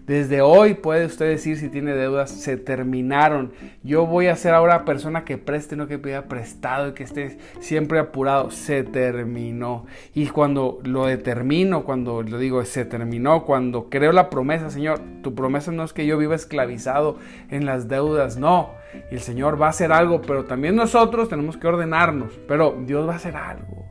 Desde 0.05 0.41
hoy 0.41 0.75
puede 0.75 1.07
usted 1.07 1.27
decir 1.27 1.57
si 1.57 1.69
tiene 1.69 1.93
deudas, 1.93 2.29
se 2.29 2.57
terminaron. 2.57 3.53
Yo 3.81 4.05
voy 4.05 4.27
a 4.27 4.35
ser 4.35 4.53
ahora 4.53 4.85
persona 4.85 5.25
que 5.25 5.39
preste, 5.39 5.75
no 5.75 5.87
que 5.87 5.97
pida 5.97 6.25
prestado 6.25 6.89
y 6.89 6.93
que 6.93 7.03
esté 7.03 7.39
siempre 7.59 7.97
apurado. 7.97 8.51
Se 8.51 8.83
terminó. 8.83 9.87
Y 10.13 10.27
cuando 10.27 10.79
lo 10.83 11.07
determino, 11.07 11.83
cuando 11.85 12.21
lo 12.21 12.37
digo, 12.37 12.63
se 12.65 12.85
terminó, 12.85 13.45
cuando 13.45 13.89
creo 13.89 14.11
la 14.11 14.29
promesa, 14.29 14.69
Señor, 14.69 14.99
tu 15.23 15.33
promesa 15.33 15.71
no 15.71 15.83
es 15.83 15.91
que 15.91 16.05
yo 16.05 16.19
viva 16.19 16.35
esclavizado 16.35 17.17
en 17.49 17.65
las 17.65 17.87
deudas, 17.87 18.37
no. 18.37 18.69
El 19.09 19.21
Señor 19.21 19.59
va 19.59 19.67
a 19.67 19.69
hacer 19.71 19.91
algo, 19.91 20.21
pero 20.21 20.45
también 20.45 20.75
nosotros 20.75 21.29
tenemos 21.29 21.57
que 21.57 21.65
ordenarnos. 21.65 22.31
Pero 22.47 22.77
Dios 22.85 23.07
va 23.07 23.13
a 23.13 23.17
hacer 23.17 23.35
algo. 23.35 23.84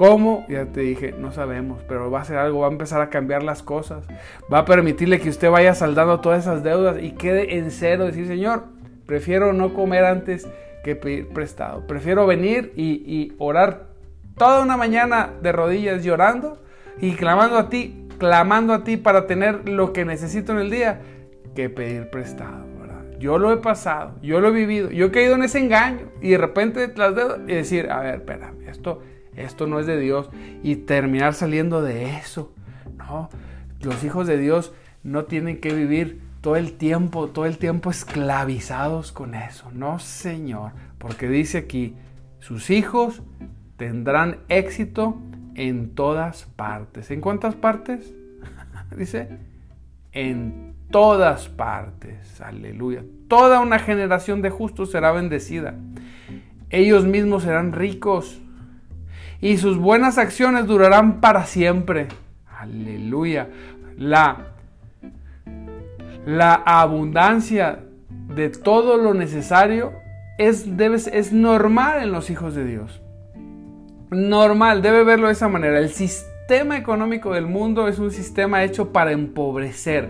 ¿Cómo? 0.00 0.46
Ya 0.48 0.64
te 0.64 0.80
dije, 0.80 1.12
no 1.12 1.30
sabemos, 1.30 1.82
pero 1.86 2.10
va 2.10 2.20
a 2.20 2.22
hacer 2.22 2.38
algo, 2.38 2.60
va 2.60 2.68
a 2.68 2.70
empezar 2.70 3.02
a 3.02 3.10
cambiar 3.10 3.42
las 3.42 3.62
cosas. 3.62 4.06
Va 4.50 4.60
a 4.60 4.64
permitirle 4.64 5.20
que 5.20 5.28
usted 5.28 5.50
vaya 5.50 5.74
saldando 5.74 6.20
todas 6.20 6.40
esas 6.40 6.62
deudas 6.62 6.96
y 7.02 7.10
quede 7.10 7.58
en 7.58 7.70
cero. 7.70 8.06
Decir, 8.06 8.26
Señor, 8.26 8.64
prefiero 9.04 9.52
no 9.52 9.74
comer 9.74 10.06
antes 10.06 10.48
que 10.84 10.96
pedir 10.96 11.28
prestado. 11.28 11.86
Prefiero 11.86 12.26
venir 12.26 12.72
y, 12.76 13.34
orar 13.36 13.88
toda 14.38 14.62
una 14.62 14.78
mañana 14.78 15.34
de 15.42 15.52
rodillas 15.52 16.02
llorando 16.02 16.56
y 16.98 17.12
clamando 17.12 17.58
a 17.58 17.68
ti, 17.68 18.08
clamando 18.16 18.72
a 18.72 18.84
ti 18.84 18.96
para 18.96 19.26
tener 19.26 19.68
lo 19.68 19.92
que 19.92 20.06
necesito 20.06 20.52
en 20.52 20.60
el 20.60 20.70
día, 20.70 21.02
que 21.54 21.68
pedir 21.68 22.08
prestado. 22.08 22.64
Yo 23.18 23.36
lo 23.36 23.52
he 23.52 23.58
pasado, 23.58 24.14
yo 24.22 24.40
lo 24.40 24.48
he 24.48 24.52
vivido, 24.52 24.90
yo 24.90 25.08
he 25.08 25.10
caído 25.10 25.34
en 25.34 25.42
ese 25.42 25.58
engaño 25.58 26.08
y 26.22 26.30
de 26.30 26.38
repente 26.38 26.90
las 26.96 27.14
deudas 27.14 27.40
y 27.46 27.52
decir, 27.52 27.90
a 27.90 28.00
ver, 28.00 28.14
espérame, 28.14 28.66
esto 28.66 29.02
esto 29.44 29.66
no 29.66 29.80
es 29.80 29.86
de 29.86 29.98
Dios 29.98 30.30
y 30.62 30.76
terminar 30.76 31.34
saliendo 31.34 31.82
de 31.82 32.16
eso. 32.16 32.52
No, 32.96 33.28
los 33.80 34.04
hijos 34.04 34.26
de 34.26 34.38
Dios 34.38 34.72
no 35.02 35.24
tienen 35.24 35.60
que 35.60 35.74
vivir 35.74 36.20
todo 36.40 36.56
el 36.56 36.72
tiempo, 36.72 37.28
todo 37.28 37.46
el 37.46 37.58
tiempo 37.58 37.90
esclavizados 37.90 39.12
con 39.12 39.34
eso. 39.34 39.70
No, 39.72 39.98
Señor, 39.98 40.72
porque 40.98 41.28
dice 41.28 41.58
aquí, 41.58 41.94
sus 42.38 42.70
hijos 42.70 43.22
tendrán 43.76 44.38
éxito 44.48 45.16
en 45.54 45.94
todas 45.94 46.44
partes. 46.56 47.10
¿En 47.10 47.20
cuántas 47.20 47.54
partes? 47.54 48.14
dice, 48.96 49.28
en 50.12 50.74
todas 50.90 51.48
partes. 51.48 52.40
Aleluya. 52.40 53.04
Toda 53.28 53.60
una 53.60 53.78
generación 53.78 54.42
de 54.42 54.50
justos 54.50 54.90
será 54.90 55.12
bendecida. 55.12 55.74
Ellos 56.70 57.04
mismos 57.04 57.42
serán 57.42 57.72
ricos 57.72 58.40
y 59.40 59.56
sus 59.56 59.78
buenas 59.78 60.18
acciones 60.18 60.66
durarán 60.66 61.20
para 61.20 61.44
siempre. 61.46 62.08
Aleluya. 62.58 63.48
La, 63.96 64.48
la 66.26 66.54
abundancia 66.54 67.80
de 68.34 68.50
todo 68.50 68.96
lo 68.98 69.14
necesario 69.14 69.92
es, 70.38 70.66
es 71.12 71.32
normal 71.32 72.02
en 72.02 72.12
los 72.12 72.30
hijos 72.30 72.54
de 72.54 72.64
Dios. 72.64 73.02
Normal, 74.10 74.82
debe 74.82 75.04
verlo 75.04 75.28
de 75.28 75.34
esa 75.34 75.48
manera. 75.48 75.78
El 75.78 75.90
sistema 75.90 76.76
económico 76.76 77.32
del 77.32 77.46
mundo 77.46 77.88
es 77.88 77.98
un 77.98 78.10
sistema 78.10 78.64
hecho 78.64 78.92
para 78.92 79.12
empobrecer. 79.12 80.08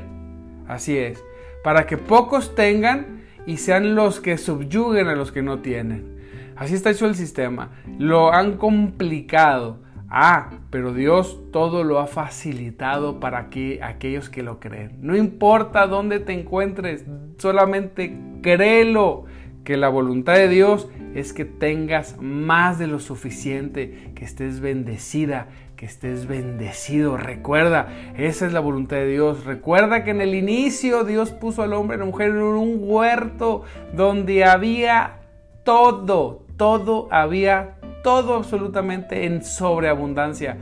Así 0.67 0.97
es. 0.97 1.23
Para 1.63 1.87
que 1.87 1.99
pocos 1.99 2.55
tengan 2.55 3.25
y 3.47 3.59
sean 3.59 3.95
los 3.95 4.21
que 4.21 4.39
subyuguen 4.39 5.09
a 5.09 5.15
los 5.15 5.33
que 5.33 5.43
no 5.43 5.59
tienen. 5.59 6.20
Así 6.61 6.75
está 6.75 6.91
hecho 6.91 7.07
el 7.07 7.15
sistema. 7.15 7.71
Lo 7.99 8.35
han 8.35 8.59
complicado. 8.59 9.79
Ah, 10.11 10.51
pero 10.69 10.93
Dios 10.93 11.41
todo 11.53 11.85
lo 11.85 12.01
ha 12.01 12.07
facilitado 12.07 13.19
para 13.19 13.49
que 13.49 13.81
aquellos 13.83 14.29
que 14.29 14.43
lo 14.43 14.61
creen. 14.61 14.99
No 15.01 15.17
importa 15.17 15.87
dónde 15.87 16.21
te 16.21 16.35
encuentres, 16.35 17.07
solamente 17.39 18.15
créelo 18.43 19.25
que 19.65 19.79
la 19.79 19.89
voluntad 19.89 20.35
de 20.35 20.49
Dios 20.49 20.91
es 21.15 21.33
que 21.33 21.47
tengas 21.47 22.21
más 22.21 22.79
de 22.79 22.89
lo 22.89 22.99
suficiente, 22.99 24.13
que 24.15 24.27
estés 24.27 24.61
bendecida, 24.61 25.47
que 25.77 25.87
estés 25.87 26.27
bendecido. 26.27 27.17
Recuerda, 27.17 27.89
esa 28.19 28.45
es 28.45 28.53
la 28.53 28.61
voluntad 28.61 28.97
de 28.97 29.07
Dios. 29.07 29.47
Recuerda 29.47 30.05
que 30.05 30.11
en 30.11 30.21
el 30.21 30.35
inicio 30.35 31.05
Dios 31.05 31.31
puso 31.31 31.63
al 31.63 31.73
hombre 31.73 31.97
y 31.97 32.01
a 32.01 32.05
la 32.05 32.11
mujer 32.11 32.29
en 32.33 32.43
un 32.43 32.81
huerto 32.83 33.63
donde 33.95 34.45
había 34.45 35.21
todo, 35.65 36.43
todo 36.61 37.09
había, 37.11 37.77
todo 38.05 38.35
absolutamente 38.35 39.25
en 39.25 39.43
sobreabundancia. 39.43 40.59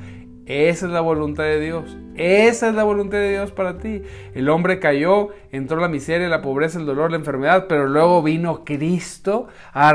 Esa 0.46 0.86
es 0.86 0.92
la 0.92 1.00
voluntad 1.00 1.42
de 1.42 1.58
Dios. 1.58 1.96
Esa 2.14 2.68
es 2.68 2.74
la 2.76 2.84
voluntad 2.84 3.18
de 3.18 3.32
Dios 3.32 3.50
para 3.50 3.78
ti. 3.78 4.02
El 4.32 4.48
hombre 4.48 4.78
cayó, 4.78 5.30
entró 5.50 5.80
la 5.80 5.88
miseria, 5.88 6.28
la 6.28 6.40
pobreza, 6.40 6.78
el 6.78 6.86
dolor, 6.86 7.10
la 7.10 7.16
enfermedad, 7.16 7.66
pero 7.68 7.88
luego 7.88 8.22
vino 8.22 8.64
Cristo 8.64 9.48
a, 9.72 9.90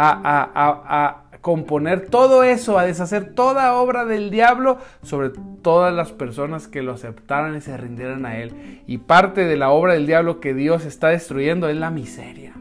a, 0.00 1.24
componer 1.42 2.08
todo 2.08 2.42
eso, 2.42 2.78
a 2.78 2.86
deshacer 2.86 3.34
toda 3.34 3.74
obra 3.74 4.06
del 4.06 4.30
diablo 4.30 4.78
sobre 5.02 5.30
todas 5.60 5.92
las 5.92 6.10
personas 6.10 6.68
que 6.68 6.80
lo 6.80 6.92
aceptaran 6.92 7.54
y 7.54 7.60
se 7.60 7.76
rindieran 7.76 8.24
a 8.24 8.38
Él. 8.38 8.80
Y 8.86 8.96
parte 8.96 9.44
de 9.44 9.58
la 9.58 9.68
obra 9.72 9.92
del 9.92 10.06
diablo 10.06 10.40
que 10.40 10.54
Dios 10.54 10.86
está 10.86 11.08
destruyendo 11.08 11.68
es 11.68 11.76
la 11.76 11.90
miseria. 11.90 12.54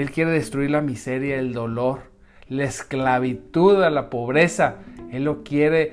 Él 0.00 0.10
quiere 0.10 0.30
destruir 0.30 0.70
la 0.70 0.80
miseria, 0.80 1.38
el 1.38 1.52
dolor, 1.52 2.02
la 2.48 2.64
esclavitud, 2.64 3.78
la 3.78 4.10
pobreza. 4.10 4.76
Él 5.10 5.24
lo 5.24 5.42
quiere, 5.44 5.92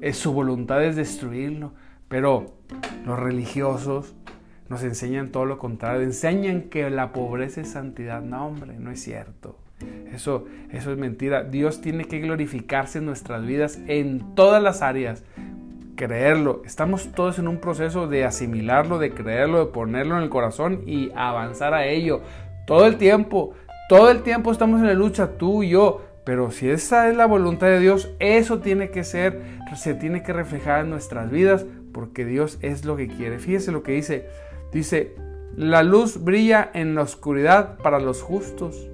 es 0.00 0.16
su 0.16 0.32
voluntad 0.32 0.84
es 0.84 0.96
destruirlo. 0.96 1.72
Pero 2.08 2.54
los 3.06 3.18
religiosos 3.18 4.14
nos 4.68 4.82
enseñan 4.82 5.30
todo 5.30 5.44
lo 5.46 5.58
contrario. 5.58 6.02
Enseñan 6.02 6.62
que 6.62 6.88
la 6.90 7.12
pobreza 7.12 7.60
es 7.60 7.68
santidad. 7.70 8.22
No, 8.22 8.46
hombre, 8.46 8.78
no 8.78 8.90
es 8.90 9.00
cierto. 9.02 9.58
Eso, 10.12 10.46
eso 10.70 10.92
es 10.92 10.98
mentira. 10.98 11.44
Dios 11.44 11.80
tiene 11.80 12.04
que 12.04 12.20
glorificarse 12.20 12.98
en 12.98 13.06
nuestras 13.06 13.44
vidas 13.44 13.80
en 13.86 14.34
todas 14.34 14.62
las 14.62 14.82
áreas. 14.82 15.24
Creerlo. 15.96 16.62
Estamos 16.64 17.12
todos 17.12 17.38
en 17.38 17.46
un 17.46 17.58
proceso 17.58 18.08
de 18.08 18.24
asimilarlo, 18.24 18.98
de 18.98 19.12
creerlo, 19.12 19.64
de 19.64 19.72
ponerlo 19.72 20.16
en 20.16 20.24
el 20.24 20.28
corazón 20.28 20.82
y 20.86 21.10
avanzar 21.14 21.72
a 21.74 21.86
ello. 21.86 22.22
Todo 22.66 22.86
el 22.86 22.96
tiempo, 22.96 23.52
todo 23.88 24.10
el 24.10 24.22
tiempo 24.22 24.50
estamos 24.50 24.80
en 24.80 24.86
la 24.86 24.94
lucha, 24.94 25.36
tú 25.36 25.62
y 25.62 25.70
yo. 25.70 26.02
Pero 26.24 26.50
si 26.50 26.70
esa 26.70 27.10
es 27.10 27.16
la 27.16 27.26
voluntad 27.26 27.66
de 27.66 27.80
Dios, 27.80 28.10
eso 28.18 28.60
tiene 28.60 28.90
que 28.90 29.04
ser, 29.04 29.42
se 29.76 29.94
tiene 29.94 30.22
que 30.22 30.32
reflejar 30.32 30.80
en 30.80 30.90
nuestras 30.90 31.30
vidas, 31.30 31.66
porque 31.92 32.24
Dios 32.24 32.58
es 32.62 32.86
lo 32.86 32.96
que 32.96 33.08
quiere. 33.08 33.38
Fíjese 33.38 33.72
lo 33.72 33.82
que 33.82 33.92
dice. 33.92 34.26
Dice, 34.72 35.14
la 35.56 35.82
luz 35.82 36.24
brilla 36.24 36.70
en 36.72 36.94
la 36.94 37.02
oscuridad 37.02 37.76
para 37.76 38.00
los 38.00 38.22
justos. 38.22 38.88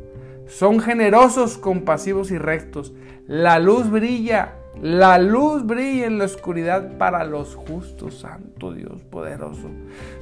Son 0.46 0.80
generosos, 0.80 1.56
compasivos 1.56 2.33
y 2.33 2.38
rectos. 2.38 2.92
La 3.28 3.61
luz 3.61 3.90
brilla, 3.90 4.56
la 4.80 5.18
luz 5.18 5.66
brilla 5.66 6.06
en 6.06 6.18
la 6.18 6.24
oscuridad 6.24 6.96
para 6.96 7.24
los 7.24 7.54
justos, 7.54 8.20
Santo 8.20 8.72
Dios 8.72 9.02
poderoso. 9.02 9.70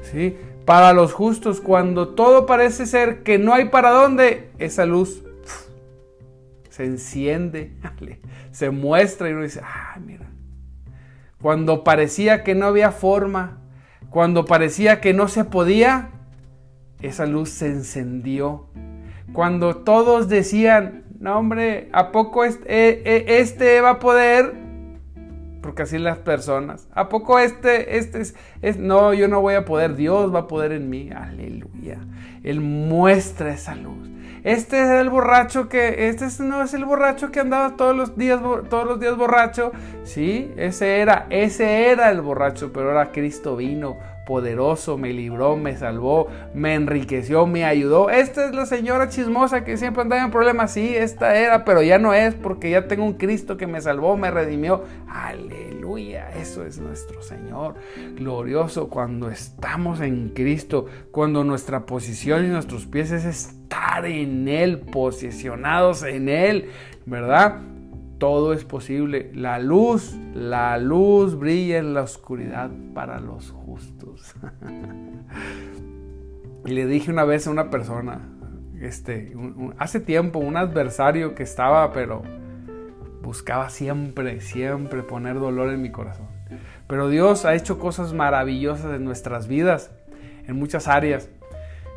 ¿Sí? 0.03 0.37
Para 0.65 0.93
los 0.93 1.13
justos, 1.13 1.61
cuando 1.61 2.09
todo 2.09 2.47
parece 2.47 2.87
ser 2.87 3.23
que 3.23 3.39
no 3.39 3.55
hay 3.55 3.67
para 3.67 3.91
dónde, 3.91 4.51
esa 4.59 4.85
luz 4.85 5.23
se 6.71 6.85
enciende, 6.85 7.73
se 8.51 8.71
muestra 8.71 9.29
y 9.29 9.33
uno 9.33 9.43
dice, 9.43 9.61
ah, 9.63 9.99
mira. 10.05 10.27
Cuando 11.41 11.85
parecía 11.85 12.43
que 12.43 12.55
no 12.55 12.67
había 12.67 12.91
forma, 12.91 13.59
cuando 14.11 14.45
parecía 14.45 15.01
que 15.01 15.15
no 15.15 15.29
se 15.29 15.45
podía, 15.45 16.11
esa 17.01 17.27
luz 17.27 17.51
se 17.51 17.69
encendió. 17.69 18.67
Cuando 19.33 19.77
todos 19.77 20.29
decían, 20.29 21.05
no 21.19 21.39
hombre, 21.39 21.89
¿a 21.93 22.13
poco 22.13 22.45
este, 22.45 22.67
eh, 22.69 23.03
eh, 23.05 23.25
este 23.41 23.81
va 23.81 23.91
a 23.91 23.99
poder? 23.99 24.69
porque 25.69 25.83
así 25.83 25.99
las 25.99 26.17
personas. 26.17 26.89
¿A 26.95 27.11
poco 27.11 27.39
este, 27.39 27.99
este 27.99 28.23
es, 28.63 28.79
no, 28.79 29.13
yo 29.13 29.29
no 29.29 29.43
voy 29.43 29.55
a 29.55 29.67
poder, 29.67 29.97
Dios 29.97 30.35
va 30.35 30.39
a 30.39 30.47
poder 30.47 30.73
en 30.73 30.89
mí? 30.89 31.11
Aleluya. 31.15 31.99
Él 32.43 32.63
muestra 32.63 33.53
esa 33.53 33.75
luz. 33.75 34.09
Este 34.45 34.81
es 34.81 34.89
el 34.89 35.11
borracho 35.11 35.69
que, 35.69 36.09
este 36.09 36.27
no 36.43 36.63
es 36.63 36.73
el 36.73 36.87
borracho 36.87 37.31
que 37.31 37.41
andaba 37.41 37.77
todos 37.77 37.95
los 37.95 38.17
días, 38.17 38.41
todos 38.71 38.87
los 38.87 38.99
días 38.99 39.15
borracho. 39.19 39.73
Sí, 40.05 40.51
ese 40.57 41.01
era, 41.01 41.27
ese 41.29 41.91
era 41.91 42.11
el 42.11 42.23
borracho, 42.23 42.73
pero 42.73 42.89
ahora 42.89 43.13
Cristo 43.13 43.55
vino 43.55 43.99
poderoso, 44.29 44.99
me 44.99 45.15
libró, 45.15 45.57
me 45.57 45.75
salvó, 45.75 46.29
me 46.53 46.75
enriqueció, 46.75 47.47
me 47.47 47.65
ayudó. 47.65 48.11
Esta 48.11 48.45
es 48.45 48.55
la 48.55 48.67
señora 48.67 49.09
chismosa 49.09 49.65
que 49.65 49.79
siempre 49.79 50.03
andaba 50.03 50.23
en 50.23 50.31
problemas. 50.31 50.71
Sí, 50.75 50.95
esta 50.95 51.35
era, 51.35 51.65
pero 51.65 51.83
ya 51.83 51.99
no 51.99 52.13
es 52.13 52.35
porque 52.35 52.69
ya 52.69 52.87
tengo 52.87 53.07
un 53.07 53.15
Cristo 53.15 53.57
que 53.57 53.67
me 53.67 53.81
salvó, 53.81 54.19
me 54.19 54.31
redimió. 54.31 54.85
Aleluya, 55.09 56.29
eso 56.37 56.63
es 56.63 56.79
nuestro 56.79 57.23
Señor. 57.23 57.77
Glorioso 58.17 58.91
cuando 58.91 59.31
estamos 59.31 60.03
en 60.03 60.29
Cristo, 60.35 60.85
cuando 61.11 61.43
nuestra 61.43 61.87
posición 61.87 62.45
y 62.45 62.49
nuestros 62.49 62.85
pies 62.85 63.11
es 63.13 63.25
estar 63.25 64.05
en 64.05 64.47
Él, 64.47 64.81
posicionados 64.81 66.03
en 66.03 66.29
Él, 66.29 66.69
¿verdad? 67.07 67.63
todo 68.19 68.53
es 68.53 68.65
posible. 68.65 69.31
La 69.35 69.59
luz, 69.59 70.15
la 70.35 70.77
luz 70.79 71.39
brilla 71.39 71.79
en 71.79 71.95
la 71.95 72.03
oscuridad 72.03 72.71
para 72.95 73.21
los 73.21 73.51
justos. 73.51 73.98
y 76.67 76.71
le 76.71 76.87
dije 76.87 77.11
una 77.11 77.25
vez 77.25 77.47
a 77.47 77.51
una 77.51 77.71
persona, 77.71 78.21
este, 78.81 79.35
hace 79.79 80.01
tiempo, 80.01 80.39
un 80.39 80.57
adversario 80.57 81.35
que 81.35 81.43
estaba, 81.43 81.93
pero 81.93 82.23
buscaba 83.23 83.71
siempre, 83.71 84.41
siempre 84.41 85.03
poner 85.03 85.39
dolor 85.39 85.71
en 85.71 85.83
mi 85.83 85.91
corazón. 85.91 86.27
Pero 86.87 87.09
Dios 87.09 87.45
ha 87.45 87.55
hecho 87.55 87.79
cosas 87.79 88.15
maravillosas 88.15 88.95
en 88.95 89.05
nuestras 89.05 89.49
vidas, 89.49 89.91
en 90.47 90.57
muchas 90.57 90.89
áreas. 90.89 91.29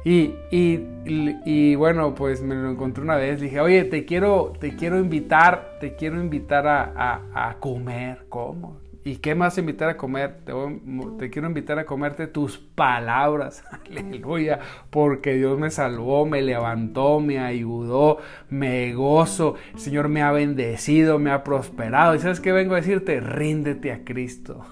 Y, 0.03 0.33
y, 0.51 1.75
bueno, 1.75 2.15
pues 2.15 2.41
me 2.41 2.55
lo 2.55 2.71
encontré 2.71 3.03
una 3.03 3.15
vez. 3.15 3.39
dije, 3.39 3.61
oye, 3.61 3.85
te 3.85 4.03
quiero, 4.03 4.51
te 4.59 4.75
quiero 4.75 4.99
invitar, 4.99 5.77
te 5.79 5.95
quiero 5.95 6.19
invitar 6.19 6.67
a, 6.67 7.21
a, 7.33 7.59
comer. 7.59 8.25
¿Cómo? 8.27 8.80
¿Y 9.03 9.15
qué 9.17 9.33
más 9.33 9.57
invitar 9.57 9.89
a 9.89 9.97
comer? 9.97 10.41
Te, 10.45 10.53
te, 11.17 11.29
quiero 11.31 11.47
invitar 11.47 11.79
a 11.79 11.85
comerte 11.85 12.27
tus 12.27 12.59
palabras. 12.59 13.63
Aleluya. 13.87 14.59
Porque 14.91 15.33
Dios 15.33 15.57
me 15.57 15.71
salvó, 15.71 16.25
me 16.25 16.41
levantó, 16.41 17.19
me 17.19 17.39
ayudó, 17.39 18.19
me 18.49 18.93
gozo. 18.93 19.55
El 19.73 19.79
Señor 19.79 20.07
me 20.07 20.21
ha 20.21 20.31
bendecido, 20.31 21.17
me 21.17 21.31
ha 21.31 21.43
prosperado. 21.43 22.13
¿Y 22.13 22.19
sabes 22.19 22.39
qué 22.39 22.51
vengo 22.51 22.73
a 22.73 22.77
decirte? 22.77 23.19
Ríndete 23.19 23.91
a 23.91 24.03
Cristo. 24.03 24.65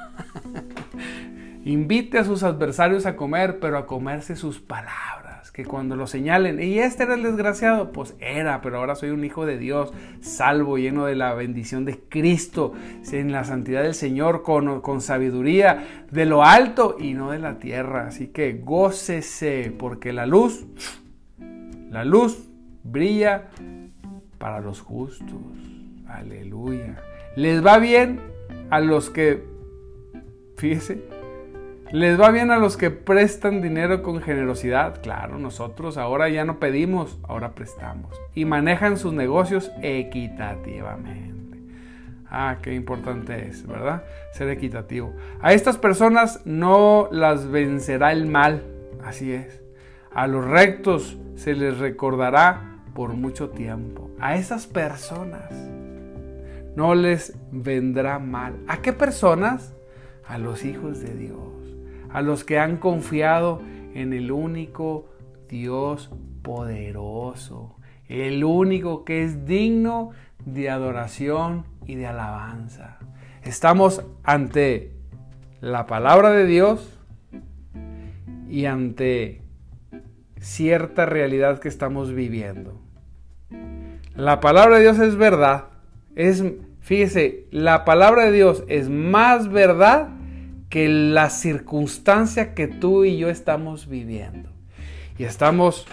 Invite 1.65 2.19
a 2.19 2.23
sus 2.23 2.43
adversarios 2.43 3.05
a 3.05 3.15
comer, 3.15 3.59
pero 3.59 3.77
a 3.77 3.87
comerse 3.87 4.35
sus 4.35 4.59
palabras. 4.59 5.18
Que 5.59 5.65
cuando 5.65 5.97
lo 5.97 6.07
señalen, 6.07 6.63
y 6.63 6.79
este 6.79 7.03
era 7.03 7.15
el 7.15 7.23
desgraciado, 7.23 7.91
pues 7.91 8.15
era, 8.21 8.61
pero 8.61 8.77
ahora 8.77 8.95
soy 8.95 9.09
un 9.09 9.25
hijo 9.25 9.45
de 9.45 9.57
Dios, 9.57 9.91
salvo, 10.21 10.77
lleno 10.77 11.03
de 11.03 11.17
la 11.17 11.33
bendición 11.33 11.83
de 11.83 11.99
Cristo, 11.99 12.71
en 13.11 13.33
la 13.33 13.43
santidad 13.43 13.83
del 13.83 13.93
Señor, 13.93 14.41
con, 14.41 14.79
con 14.79 15.01
sabiduría 15.01 16.05
de 16.11 16.25
lo 16.25 16.45
alto 16.45 16.95
y 16.97 17.13
no 17.13 17.31
de 17.31 17.39
la 17.39 17.59
tierra. 17.59 18.07
Así 18.07 18.27
que 18.27 18.53
gócese, 18.53 19.73
porque 19.77 20.13
la 20.13 20.25
luz, 20.25 20.65
la 21.89 22.05
luz 22.05 22.49
brilla 22.83 23.49
para 24.37 24.61
los 24.61 24.79
justos. 24.79 25.41
Aleluya. 26.07 27.03
Les 27.35 27.65
va 27.65 27.79
bien 27.79 28.21
a 28.69 28.79
los 28.79 29.09
que, 29.09 29.43
fíjese, 30.55 31.03
les 31.91 32.19
va 32.19 32.29
bien 32.29 32.51
a 32.51 32.57
los 32.57 32.77
que 32.77 32.91
prestan 32.91 33.61
dinero 33.61 34.03
con 34.03 34.21
generosidad. 34.21 35.01
Claro, 35.01 35.39
nosotros 35.39 35.97
ahora 35.97 36.29
ya 36.29 36.45
no 36.45 36.59
pedimos, 36.59 37.19
ahora 37.27 37.55
prestamos. 37.55 38.13
Y 38.35 38.45
manejan 38.45 38.97
sus 38.97 39.13
negocios 39.13 39.71
equitativamente. 39.81 41.57
Ah, 42.29 42.57
qué 42.61 42.75
importante 42.75 43.47
es, 43.47 43.65
¿verdad? 43.65 44.03
Ser 44.33 44.49
equitativo. 44.49 45.13
A 45.41 45.53
estas 45.53 45.77
personas 45.77 46.41
no 46.45 47.09
las 47.11 47.49
vencerá 47.49 48.11
el 48.11 48.27
mal. 48.27 48.63
Así 49.03 49.33
es. 49.33 49.61
A 50.13 50.27
los 50.27 50.45
rectos 50.45 51.17
se 51.35 51.55
les 51.55 51.79
recordará 51.79 52.81
por 52.93 53.13
mucho 53.13 53.49
tiempo. 53.49 54.11
A 54.19 54.35
esas 54.35 54.67
personas 54.67 55.51
no 56.75 56.93
les 56.93 57.35
vendrá 57.51 58.19
mal. 58.19 58.57
¿A 58.67 58.81
qué 58.81 58.93
personas? 58.93 59.73
A 60.27 60.37
los 60.37 60.63
hijos 60.63 61.01
de 61.01 61.15
Dios, 61.15 61.39
a 62.11 62.21
los 62.21 62.43
que 62.43 62.59
han 62.59 62.77
confiado 62.77 63.61
en 63.93 64.13
el 64.13 64.31
único 64.31 65.09
Dios 65.47 66.11
poderoso, 66.41 67.75
el 68.07 68.43
único 68.43 69.03
que 69.05 69.23
es 69.23 69.45
digno 69.45 70.11
de 70.45 70.69
adoración 70.69 71.65
y 71.85 71.95
de 71.95 72.07
alabanza. 72.07 72.99
Estamos 73.43 74.03
ante 74.23 74.93
la 75.61 75.85
palabra 75.85 76.31
de 76.31 76.45
Dios 76.45 76.99
y 78.49 78.65
ante 78.65 79.41
cierta 80.39 81.05
realidad 81.05 81.59
que 81.59 81.67
estamos 81.67 82.13
viviendo. 82.13 82.81
La 84.15 84.39
palabra 84.39 84.77
de 84.77 84.83
Dios 84.83 84.99
es 84.99 85.15
verdad. 85.15 85.65
Es, 86.15 86.43
fíjese, 86.79 87.47
la 87.51 87.85
palabra 87.85 88.25
de 88.25 88.31
Dios 88.31 88.63
es 88.67 88.89
más 88.89 89.49
verdad 89.49 90.09
que 90.69 90.87
la 90.87 91.29
circunstancia 91.29 92.53
que 92.53 92.67
tú 92.67 93.03
y 93.03 93.17
yo 93.17 93.29
estamos 93.29 93.87
viviendo. 93.87 94.49
Y 95.17 95.23
estamos 95.23 95.87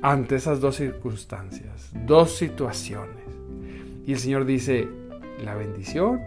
ante 0.00 0.36
esas 0.36 0.60
dos 0.60 0.76
circunstancias, 0.76 1.90
dos 2.06 2.36
situaciones. 2.36 3.22
Y 4.06 4.12
el 4.12 4.18
Señor 4.18 4.46
dice, 4.46 4.88
la 5.44 5.54
bendición, 5.54 6.20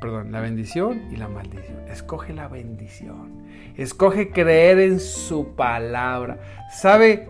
perdón, 0.00 0.32
la 0.32 0.40
bendición 0.40 1.02
y 1.10 1.16
la 1.16 1.28
maldición. 1.28 1.76
Escoge 1.88 2.32
la 2.32 2.48
bendición. 2.48 3.42
Escoge 3.76 4.30
creer 4.30 4.78
en 4.78 5.00
su 5.00 5.54
palabra. 5.54 6.40
¿Sabe, 6.72 7.28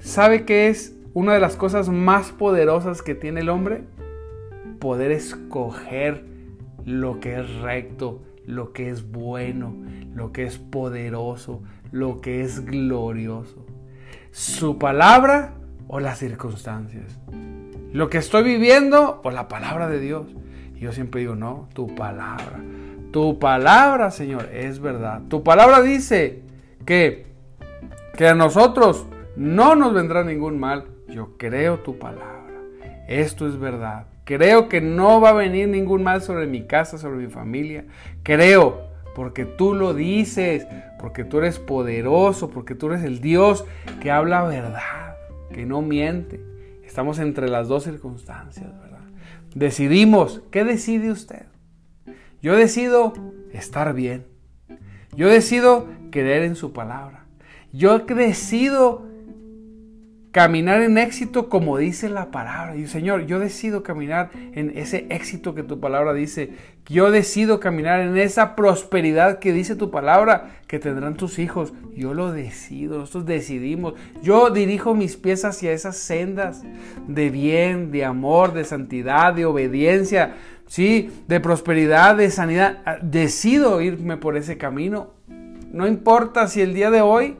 sabe 0.00 0.44
qué 0.44 0.68
es 0.68 0.94
una 1.14 1.32
de 1.32 1.40
las 1.40 1.56
cosas 1.56 1.88
más 1.88 2.32
poderosas 2.32 3.02
que 3.02 3.14
tiene 3.14 3.40
el 3.40 3.48
hombre? 3.48 3.84
Poder 4.80 5.12
escoger 5.12 6.24
lo 6.84 7.20
que 7.20 7.40
es 7.40 7.54
recto, 7.60 8.20
lo 8.46 8.72
que 8.72 8.90
es 8.90 9.10
bueno, 9.10 9.74
lo 10.14 10.32
que 10.32 10.44
es 10.44 10.58
poderoso, 10.58 11.62
lo 11.92 12.20
que 12.20 12.42
es 12.42 12.64
glorioso. 12.64 13.66
Su 14.30 14.78
palabra 14.78 15.54
o 15.88 16.00
las 16.00 16.18
circunstancias. 16.18 17.18
Lo 17.92 18.08
que 18.08 18.18
estoy 18.18 18.44
viviendo 18.44 19.20
o 19.24 19.30
la 19.30 19.48
palabra 19.48 19.88
de 19.88 19.98
Dios. 19.98 20.26
Y 20.76 20.80
yo 20.80 20.92
siempre 20.92 21.20
digo, 21.20 21.34
no, 21.34 21.68
tu 21.74 21.94
palabra. 21.94 22.60
Tu 23.10 23.38
palabra, 23.40 24.10
Señor, 24.12 24.48
es 24.52 24.78
verdad. 24.80 25.22
Tu 25.28 25.42
palabra 25.42 25.82
dice 25.82 26.42
que, 26.86 27.26
que 28.16 28.28
a 28.28 28.34
nosotros 28.34 29.06
no 29.34 29.74
nos 29.74 29.92
vendrá 29.92 30.22
ningún 30.22 30.58
mal. 30.60 30.84
Yo 31.08 31.36
creo 31.36 31.80
tu 31.80 31.98
palabra. 31.98 32.60
Esto 33.08 33.48
es 33.48 33.58
verdad. 33.58 34.06
Creo 34.30 34.68
que 34.68 34.80
no 34.80 35.20
va 35.20 35.30
a 35.30 35.32
venir 35.32 35.66
ningún 35.66 36.04
mal 36.04 36.22
sobre 36.22 36.46
mi 36.46 36.62
casa, 36.62 36.98
sobre 36.98 37.18
mi 37.18 37.26
familia. 37.26 37.86
Creo, 38.22 38.80
porque 39.16 39.44
tú 39.44 39.74
lo 39.74 39.92
dices, 39.92 40.68
porque 41.00 41.24
tú 41.24 41.38
eres 41.38 41.58
poderoso, 41.58 42.48
porque 42.48 42.76
tú 42.76 42.92
eres 42.92 43.02
el 43.02 43.20
Dios 43.20 43.64
que 44.00 44.12
habla 44.12 44.44
verdad, 44.44 45.16
que 45.52 45.66
no 45.66 45.82
miente. 45.82 46.40
Estamos 46.84 47.18
entre 47.18 47.48
las 47.48 47.66
dos 47.66 47.82
circunstancias, 47.82 48.70
¿verdad? 48.80 49.02
Decidimos, 49.56 50.42
¿qué 50.52 50.62
decide 50.62 51.10
usted? 51.10 51.46
Yo 52.40 52.54
decido 52.54 53.12
estar 53.52 53.92
bien. 53.94 54.26
Yo 55.16 55.28
decido 55.28 55.88
creer 56.12 56.44
en 56.44 56.54
su 56.54 56.72
palabra. 56.72 57.24
Yo 57.72 57.98
decido 57.98 59.09
caminar 60.32 60.80
en 60.82 60.96
éxito 60.96 61.48
como 61.48 61.78
dice 61.78 62.08
la 62.08 62.30
palabra. 62.30 62.76
Y 62.76 62.86
Señor, 62.86 63.26
yo 63.26 63.38
decido 63.38 63.82
caminar 63.82 64.30
en 64.52 64.76
ese 64.76 65.06
éxito 65.10 65.54
que 65.54 65.62
tu 65.62 65.80
palabra 65.80 66.12
dice. 66.12 66.50
Yo 66.86 67.10
decido 67.10 67.60
caminar 67.60 68.00
en 68.00 68.16
esa 68.16 68.56
prosperidad 68.56 69.38
que 69.38 69.52
dice 69.52 69.76
tu 69.76 69.90
palabra 69.90 70.50
que 70.66 70.78
tendrán 70.78 71.14
tus 71.14 71.38
hijos. 71.38 71.72
Yo 71.94 72.14
lo 72.14 72.32
decido, 72.32 72.98
nosotros 72.98 73.26
decidimos. 73.26 73.94
Yo 74.22 74.50
dirijo 74.50 74.94
mis 74.94 75.16
pies 75.16 75.44
hacia 75.44 75.72
esas 75.72 75.96
sendas 75.96 76.62
de 77.06 77.30
bien, 77.30 77.90
de 77.92 78.04
amor, 78.04 78.52
de 78.52 78.64
santidad, 78.64 79.34
de 79.34 79.46
obediencia, 79.46 80.34
sí, 80.66 81.10
de 81.28 81.40
prosperidad, 81.40 82.16
de 82.16 82.30
sanidad. 82.30 82.78
Ah, 82.84 82.98
decido 83.02 83.80
irme 83.80 84.16
por 84.16 84.36
ese 84.36 84.58
camino. 84.58 85.10
No 85.72 85.86
importa 85.86 86.48
si 86.48 86.60
el 86.60 86.74
día 86.74 86.90
de 86.90 87.00
hoy 87.00 87.36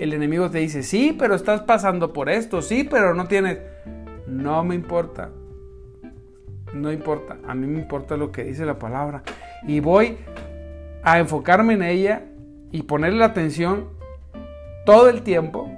el 0.00 0.14
enemigo 0.14 0.50
te 0.50 0.58
dice, 0.58 0.82
sí, 0.82 1.14
pero 1.18 1.34
estás 1.34 1.60
pasando 1.62 2.12
por 2.12 2.28
esto, 2.28 2.62
sí, 2.62 2.84
pero 2.84 3.14
no 3.14 3.26
tienes... 3.26 3.58
No 4.26 4.64
me 4.64 4.74
importa. 4.74 5.30
No 6.72 6.92
importa. 6.92 7.36
A 7.46 7.54
mí 7.54 7.66
me 7.66 7.80
importa 7.80 8.16
lo 8.16 8.32
que 8.32 8.44
dice 8.44 8.64
la 8.64 8.78
palabra. 8.78 9.22
Y 9.66 9.80
voy 9.80 10.16
a 11.02 11.18
enfocarme 11.18 11.74
en 11.74 11.82
ella 11.82 12.22
y 12.70 12.82
ponerle 12.82 13.18
la 13.18 13.26
atención 13.26 13.88
todo 14.86 15.08
el 15.08 15.22
tiempo. 15.22 15.70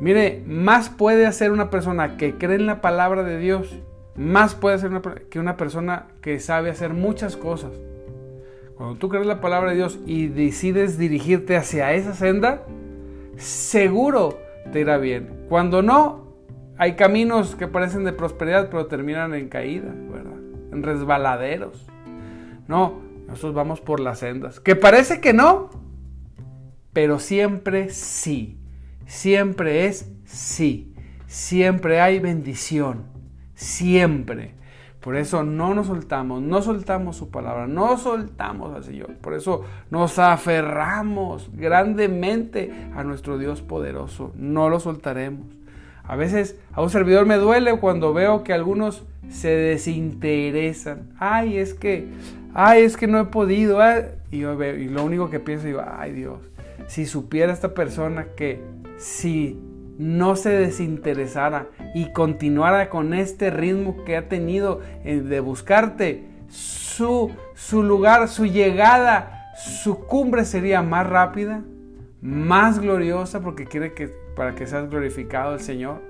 Mire, 0.00 0.42
más 0.46 0.90
puede 0.90 1.26
hacer 1.26 1.50
una 1.50 1.70
persona 1.70 2.16
que 2.16 2.34
cree 2.34 2.56
en 2.56 2.66
la 2.66 2.80
palabra 2.80 3.22
de 3.22 3.38
Dios, 3.38 3.74
más 4.14 4.54
puede 4.54 4.76
hacer 4.76 4.90
que 5.30 5.40
una 5.40 5.56
persona 5.56 6.06
que 6.20 6.38
sabe 6.38 6.70
hacer 6.70 6.92
muchas 6.92 7.36
cosas. 7.36 7.72
Cuando 8.76 8.96
tú 8.96 9.08
crees 9.08 9.26
la 9.26 9.40
palabra 9.40 9.70
de 9.70 9.76
Dios 9.76 9.98
y 10.04 10.26
decides 10.26 10.98
dirigirte 10.98 11.56
hacia 11.56 11.94
esa 11.94 12.14
senda, 12.14 12.62
seguro 13.36 14.38
te 14.72 14.80
irá 14.80 14.98
bien. 14.98 15.46
Cuando 15.48 15.82
no, 15.82 16.26
hay 16.78 16.94
caminos 16.94 17.54
que 17.54 17.68
parecen 17.68 18.04
de 18.04 18.12
prosperidad, 18.12 18.68
pero 18.70 18.86
terminan 18.86 19.34
en 19.34 19.48
caída, 19.48 19.92
¿verdad? 20.10 20.38
En 20.72 20.82
resbaladeros. 20.82 21.86
No, 22.68 23.00
nosotros 23.26 23.54
vamos 23.54 23.80
por 23.80 24.00
las 24.00 24.18
sendas. 24.18 24.60
Que 24.60 24.76
parece 24.76 25.20
que 25.20 25.32
no, 25.32 25.70
pero 26.92 27.18
siempre 27.18 27.90
sí. 27.90 28.58
Siempre 29.06 29.86
es 29.86 30.12
sí. 30.24 30.94
Siempre 31.26 32.00
hay 32.00 32.18
bendición. 32.18 33.04
Siempre. 33.54 34.54
Por 35.06 35.14
eso 35.14 35.44
no 35.44 35.72
nos 35.72 35.86
soltamos, 35.86 36.42
no 36.42 36.62
soltamos 36.62 37.14
su 37.14 37.30
palabra, 37.30 37.68
no 37.68 37.96
soltamos 37.96 38.74
al 38.74 38.82
Señor. 38.82 39.14
Por 39.18 39.34
eso 39.34 39.62
nos 39.88 40.18
aferramos 40.18 41.48
grandemente 41.54 42.72
a 42.92 43.04
nuestro 43.04 43.38
Dios 43.38 43.62
poderoso. 43.62 44.32
No 44.34 44.68
lo 44.68 44.80
soltaremos. 44.80 45.46
A 46.02 46.16
veces 46.16 46.58
a 46.72 46.82
un 46.82 46.90
servidor 46.90 47.24
me 47.24 47.36
duele 47.36 47.78
cuando 47.78 48.12
veo 48.12 48.42
que 48.42 48.52
algunos 48.52 49.04
se 49.30 49.50
desinteresan. 49.50 51.12
Ay, 51.20 51.58
es 51.58 51.72
que, 51.72 52.08
ay, 52.52 52.82
es 52.82 52.96
que 52.96 53.06
no 53.06 53.20
he 53.20 53.26
podido. 53.26 53.78
Y, 54.32 54.38
yo 54.38 54.56
veo, 54.56 54.76
y 54.76 54.88
lo 54.88 55.04
único 55.04 55.30
que 55.30 55.38
pienso, 55.38 55.68
digo, 55.68 55.84
ay 55.86 56.14
Dios, 56.14 56.40
si 56.88 57.06
supiera 57.06 57.52
esta 57.52 57.74
persona 57.74 58.26
que 58.36 58.60
si 58.98 59.56
no 59.98 60.36
se 60.36 60.50
desinteresara 60.50 61.68
y 61.94 62.12
continuara 62.12 62.88
con 62.90 63.14
este 63.14 63.50
ritmo 63.50 64.04
que 64.04 64.16
ha 64.16 64.28
tenido 64.28 64.80
eh, 65.04 65.20
de 65.20 65.40
buscarte, 65.40 66.24
su, 66.48 67.30
su 67.54 67.82
lugar, 67.82 68.28
su 68.28 68.46
llegada, 68.46 69.52
su 69.56 70.06
cumbre 70.06 70.44
sería 70.44 70.82
más 70.82 71.06
rápida, 71.08 71.62
más 72.20 72.78
gloriosa, 72.78 73.40
porque 73.40 73.66
quiere 73.66 73.94
que 73.94 74.08
para 74.36 74.54
que 74.54 74.66
seas 74.66 74.90
glorificado 74.90 75.54
el 75.54 75.60
Señor. 75.60 76.02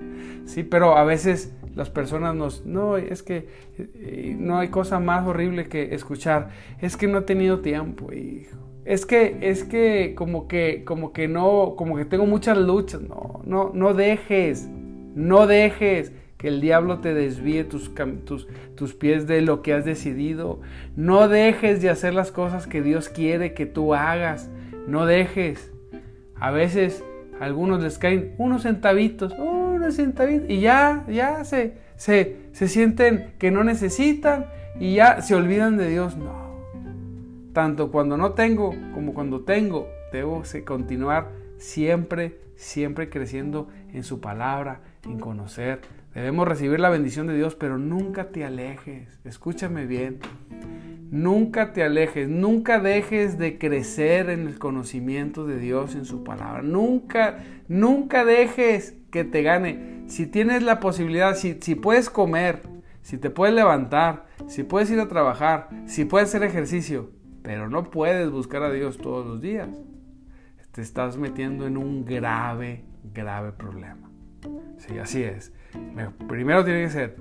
Sí, 0.46 0.64
pero 0.64 0.96
a 0.96 1.04
veces 1.04 1.54
las 1.74 1.90
personas 1.90 2.34
nos, 2.34 2.66
no, 2.66 2.96
es 2.96 3.22
que 3.22 3.48
eh, 3.78 4.36
no 4.38 4.58
hay 4.58 4.68
cosa 4.68 4.98
más 4.98 5.26
horrible 5.26 5.68
que 5.68 5.94
escuchar, 5.94 6.50
es 6.80 6.96
que 6.96 7.06
no 7.06 7.18
he 7.18 7.22
tenido 7.22 7.60
tiempo, 7.60 8.12
hijo 8.12 8.65
es 8.86 9.04
que, 9.04 9.38
es 9.40 9.64
que 9.64 10.14
como 10.16 10.46
que, 10.46 10.84
como 10.84 11.12
que 11.12 11.26
no, 11.26 11.74
como 11.76 11.96
que 11.96 12.04
tengo 12.04 12.24
muchas 12.24 12.56
luchas. 12.56 13.02
No, 13.02 13.42
no, 13.44 13.72
no 13.74 13.94
dejes, 13.94 14.68
no 15.16 15.48
dejes 15.48 16.12
que 16.36 16.48
el 16.48 16.60
diablo 16.60 17.00
te 17.00 17.12
desvíe 17.12 17.64
tus, 17.64 17.92
tus, 18.24 18.46
tus 18.76 18.94
pies 18.94 19.26
de 19.26 19.42
lo 19.42 19.60
que 19.60 19.72
has 19.74 19.84
decidido. 19.84 20.60
No 20.94 21.26
dejes 21.26 21.82
de 21.82 21.90
hacer 21.90 22.14
las 22.14 22.30
cosas 22.30 22.68
que 22.68 22.80
Dios 22.80 23.08
quiere 23.08 23.54
que 23.54 23.66
tú 23.66 23.92
hagas. 23.92 24.48
No 24.86 25.04
dejes. 25.04 25.72
A 26.36 26.52
veces 26.52 27.02
a 27.40 27.44
algunos 27.44 27.82
les 27.82 27.98
caen 27.98 28.36
unos 28.38 28.62
centavitos, 28.62 29.32
unos 29.36 29.96
centavitos, 29.96 30.48
y 30.48 30.60
ya, 30.60 31.04
ya 31.08 31.44
se, 31.44 31.74
se, 31.96 32.36
se 32.52 32.68
sienten 32.68 33.32
que 33.40 33.50
no 33.50 33.64
necesitan 33.64 34.46
y 34.78 34.94
ya 34.94 35.22
se 35.22 35.34
olvidan 35.34 35.76
de 35.76 35.88
Dios. 35.88 36.16
No, 36.16 36.45
tanto 37.56 37.90
cuando 37.90 38.18
no 38.18 38.32
tengo 38.32 38.74
como 38.92 39.14
cuando 39.14 39.40
tengo, 39.40 39.88
debo 40.12 40.42
continuar 40.66 41.32
siempre, 41.56 42.38
siempre 42.54 43.08
creciendo 43.08 43.68
en 43.94 44.04
su 44.04 44.20
palabra, 44.20 44.82
en 45.06 45.18
conocer. 45.18 45.80
Debemos 46.14 46.46
recibir 46.46 46.80
la 46.80 46.90
bendición 46.90 47.26
de 47.26 47.34
Dios, 47.34 47.54
pero 47.54 47.78
nunca 47.78 48.28
te 48.28 48.44
alejes. 48.44 49.20
Escúchame 49.24 49.86
bien. 49.86 50.18
Nunca 51.10 51.72
te 51.72 51.82
alejes, 51.82 52.28
nunca 52.28 52.78
dejes 52.78 53.38
de 53.38 53.56
crecer 53.56 54.28
en 54.28 54.46
el 54.46 54.58
conocimiento 54.58 55.46
de 55.46 55.58
Dios 55.58 55.94
en 55.94 56.04
su 56.04 56.24
palabra. 56.24 56.60
Nunca, 56.60 57.38
nunca 57.68 58.26
dejes 58.26 58.96
que 59.10 59.24
te 59.24 59.40
gane. 59.40 60.02
Si 60.08 60.26
tienes 60.26 60.62
la 60.62 60.78
posibilidad, 60.78 61.34
si, 61.34 61.56
si 61.62 61.74
puedes 61.74 62.10
comer, 62.10 62.60
si 63.00 63.16
te 63.16 63.30
puedes 63.30 63.54
levantar, 63.54 64.26
si 64.46 64.62
puedes 64.62 64.90
ir 64.90 65.00
a 65.00 65.08
trabajar, 65.08 65.70
si 65.86 66.04
puedes 66.04 66.28
hacer 66.28 66.42
ejercicio, 66.42 67.15
pero 67.46 67.70
no 67.70 67.84
puedes 67.92 68.28
buscar 68.28 68.64
a 68.64 68.72
Dios 68.72 68.98
todos 68.98 69.24
los 69.24 69.40
días. 69.40 69.68
Te 70.72 70.82
estás 70.82 71.16
metiendo 71.16 71.64
en 71.68 71.76
un 71.76 72.04
grave, 72.04 72.82
grave 73.14 73.52
problema. 73.52 74.10
Sí, 74.78 74.98
así 74.98 75.22
es. 75.22 75.52
Primero 76.26 76.64
tiene 76.64 76.82
que 76.82 76.90
ser, 76.90 77.16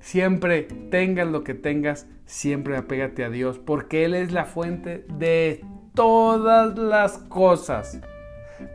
siempre 0.00 0.64
tengas 0.90 1.28
lo 1.28 1.44
que 1.44 1.54
tengas, 1.54 2.08
siempre 2.26 2.76
apégate 2.76 3.22
a 3.22 3.30
Dios, 3.30 3.60
porque 3.60 4.04
Él 4.04 4.14
es 4.14 4.32
la 4.32 4.46
fuente 4.46 5.06
de 5.16 5.64
todas 5.94 6.76
las 6.76 7.18
cosas, 7.18 8.00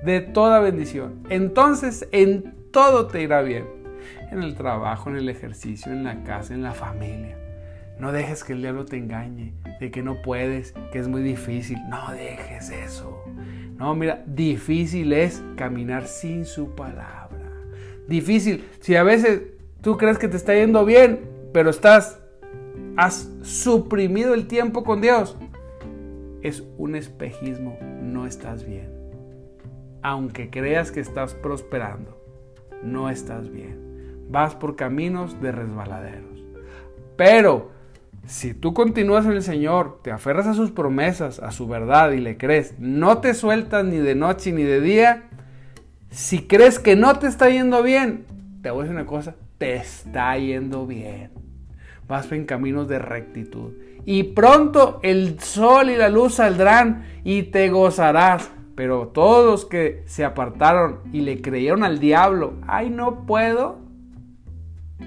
de 0.05 0.21
toda 0.21 0.61
bendición. 0.61 1.25
Entonces, 1.29 2.07
en 2.13 2.55
todo 2.71 3.07
te 3.07 3.21
irá 3.21 3.41
bien. 3.41 3.65
En 4.31 4.41
el 4.41 4.55
trabajo, 4.55 5.09
en 5.09 5.17
el 5.17 5.27
ejercicio, 5.27 5.91
en 5.91 6.05
la 6.05 6.23
casa, 6.23 6.53
en 6.53 6.63
la 6.63 6.71
familia. 6.71 7.42
No 7.99 8.11
dejes 8.11 8.43
que 8.43 8.53
el 8.53 8.61
diablo 8.61 8.85
te 8.85 8.97
engañe, 8.97 9.53
de 9.79 9.91
que 9.91 10.01
no 10.01 10.21
puedes, 10.21 10.73
que 10.91 10.99
es 10.99 11.07
muy 11.07 11.21
difícil. 11.21 11.77
No 11.89 12.11
dejes 12.11 12.69
eso. 12.69 13.23
No, 13.77 13.95
mira, 13.95 14.23
difícil 14.25 15.13
es 15.13 15.43
caminar 15.55 16.07
sin 16.07 16.45
su 16.45 16.75
palabra. 16.75 17.51
Difícil. 18.07 18.65
Si 18.79 18.95
a 18.95 19.03
veces 19.03 19.43
tú 19.81 19.97
crees 19.97 20.17
que 20.17 20.27
te 20.27 20.37
está 20.37 20.53
yendo 20.53 20.85
bien, 20.85 21.21
pero 21.53 21.69
estás, 21.69 22.19
has 22.97 23.29
suprimido 23.41 24.33
el 24.33 24.47
tiempo 24.47 24.83
con 24.83 25.01
Dios, 25.01 25.37
es 26.41 26.63
un 26.77 26.95
espejismo. 26.95 27.77
No 28.01 28.25
estás 28.25 28.65
bien. 28.65 28.91
Aunque 30.01 30.49
creas 30.49 30.91
que 30.91 30.99
estás 30.99 31.33
prosperando, 31.33 32.21
no 32.83 33.09
estás 33.09 33.49
bien. 33.49 34.25
Vas 34.29 34.55
por 34.55 34.75
caminos 34.75 35.39
de 35.41 35.51
resbaladeros. 35.51 36.43
Pero 37.15 37.71
si 38.25 38.53
tú 38.53 38.73
continúas 38.73 39.25
en 39.25 39.33
el 39.33 39.43
Señor, 39.43 39.99
te 40.01 40.11
aferras 40.11 40.47
a 40.47 40.53
sus 40.53 40.71
promesas, 40.71 41.39
a 41.39 41.51
su 41.51 41.67
verdad 41.67 42.11
y 42.11 42.19
le 42.19 42.37
crees, 42.37 42.75
no 42.79 43.17
te 43.17 43.33
sueltas 43.33 43.83
ni 43.83 43.97
de 43.97 44.15
noche 44.15 44.51
ni 44.51 44.63
de 44.63 44.79
día, 44.79 45.23
si 46.09 46.47
crees 46.47 46.79
que 46.79 46.95
no 46.95 47.19
te 47.19 47.27
está 47.27 47.49
yendo 47.49 47.83
bien, 47.83 48.25
te 48.61 48.71
voy 48.71 48.81
a 48.81 48.83
decir 48.83 48.95
una 48.95 49.05
cosa, 49.05 49.35
te 49.57 49.75
está 49.75 50.37
yendo 50.37 50.85
bien. 50.85 51.31
Vas 52.07 52.31
en 52.31 52.45
caminos 52.45 52.87
de 52.87 52.99
rectitud. 52.99 53.73
Y 54.05 54.23
pronto 54.23 54.99
el 55.03 55.39
sol 55.39 55.89
y 55.89 55.95
la 55.95 56.09
luz 56.09 56.35
saldrán 56.35 57.05
y 57.23 57.43
te 57.43 57.69
gozarás. 57.69 58.51
Pero 58.75 59.07
todos 59.07 59.45
los 59.45 59.65
que 59.65 60.03
se 60.05 60.25
apartaron 60.25 60.99
y 61.11 61.21
le 61.21 61.41
creyeron 61.41 61.83
al 61.83 61.99
diablo, 61.99 62.55
ay 62.67 62.89
no 62.89 63.25
puedo, 63.25 63.79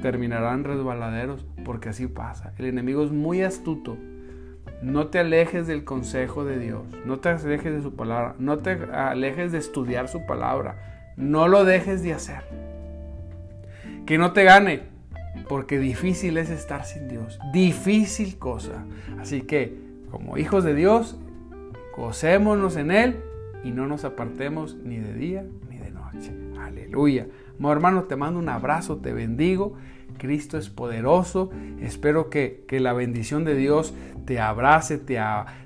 terminarán 0.03 0.65
resbaladeros, 0.65 1.45
porque 1.65 1.91
así 1.91 2.07
pasa. 2.07 2.53
El 2.59 2.67
enemigo 2.67 3.05
es 3.05 3.13
muy 3.13 3.43
astuto. 3.43 3.97
No 4.83 5.09
te 5.09 5.19
alejes 5.19 5.67
del 5.67 5.85
consejo 5.85 6.45
de 6.45 6.59
Dios, 6.59 6.85
no 7.07 7.19
te 7.19 7.31
alejes 7.31 7.73
de 7.73 7.83
su 7.83 7.95
palabra, 7.95 8.35
no 8.39 8.59
te 8.59 8.73
alejes 8.93 9.53
de 9.53 9.59
estudiar 9.59 10.09
su 10.09 10.27
palabra, 10.27 11.13
no 11.17 11.49
lo 11.49 11.65
dejes 11.65 12.03
de 12.03 12.13
hacer. 12.13 12.43
Que 14.05 14.19
no 14.19 14.33
te 14.33 14.45
gane, 14.45 14.83
porque 15.49 15.79
difícil 15.79 16.37
es 16.37 16.51
estar 16.51 16.85
sin 16.85 17.09
Dios, 17.09 17.39
difícil 17.53 18.39
cosa. 18.39 18.85
Así 19.19 19.43
que, 19.43 19.75
como 20.11 20.37
hijos 20.37 20.63
de 20.63 20.75
Dios, 20.75 21.19
gocémonos 21.97 22.77
en 22.77 22.91
Él 22.91 23.17
y 23.65 23.71
no 23.71 23.87
nos 23.87 24.05
apartemos 24.05 24.77
ni 24.77 24.99
de 24.99 25.15
día 25.15 25.45
ni 25.71 25.79
de 25.79 25.91
noche. 25.91 26.33
Aleluya. 26.61 27.27
Hermano, 27.61 28.05
te 28.05 28.17
mando 28.17 28.39
un 28.39 28.49
abrazo, 28.49 28.99
te 28.99 29.13
bendigo. 29.13 29.75
Cristo 30.19 30.59
es 30.59 30.69
poderoso. 30.71 31.51
Espero 31.81 32.31
que, 32.31 32.65
la 32.71 32.93
bendición 32.93 33.45
de 33.45 33.55
Dios 33.55 33.95
te 34.25 34.41
abrace, 34.41 34.99
te, 34.99 35.19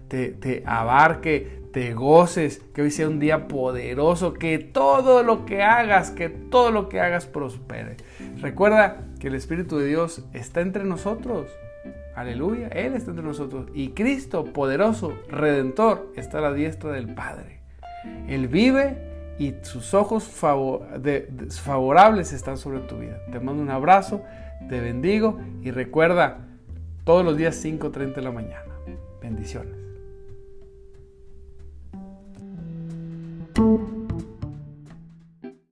te, 0.09 0.29
te, 0.31 0.63
abarque, 0.67 1.61
te 1.73 1.95
goces, 1.95 2.63
que 2.75 2.83
hoy 2.83 2.91
sea 2.91 3.09
un 3.09 3.21
día 3.21 3.47
poderoso, 3.47 4.35
que 4.35 4.59
todo 4.59 5.23
lo 5.23 5.45
que 5.47 5.63
hagas, 5.63 6.11
que 6.11 6.29
todo 6.29 6.71
lo 6.71 6.89
que 6.89 7.01
hagas 7.01 7.27
prospere. 7.27 7.97
Recuerda 8.41 9.05
que 9.19 9.29
el 9.29 9.35
Espíritu 9.35 9.79
de 9.79 9.87
Dios 9.87 10.25
está 10.33 10.61
entre 10.61 10.85
nosotros. 10.85 11.49
Aleluya, 12.17 12.69
Él 12.69 12.95
está 12.95 13.11
entre 13.11 13.25
nosotros. 13.25 13.69
Y 13.73 13.91
Cristo, 13.91 14.45
poderoso, 14.45 15.15
redentor, 15.29 16.13
está 16.17 16.39
a 16.39 16.43
la 16.43 16.53
diestra 16.53 16.93
del 16.93 17.15
Padre. 17.15 17.61
Él 18.29 18.49
vive 18.49 19.10
y 19.41 19.57
sus 19.63 19.95
ojos 19.95 20.25
favorables 20.25 22.33
están 22.35 22.59
sobre 22.59 22.81
tu 22.81 22.99
vida. 22.99 23.19
Te 23.33 23.41
mando 23.41 23.63
un 23.63 23.71
abrazo, 23.71 24.23
te 24.69 24.81
bendigo 24.81 25.41
y 25.63 25.71
recuerda 25.71 26.47
todos 27.05 27.25
los 27.25 27.39
días 27.39 27.65
5.30 27.65 28.17
de 28.17 28.23
la 28.23 28.33
mañana. 28.33 28.67
Bendiciones. 29.23 29.81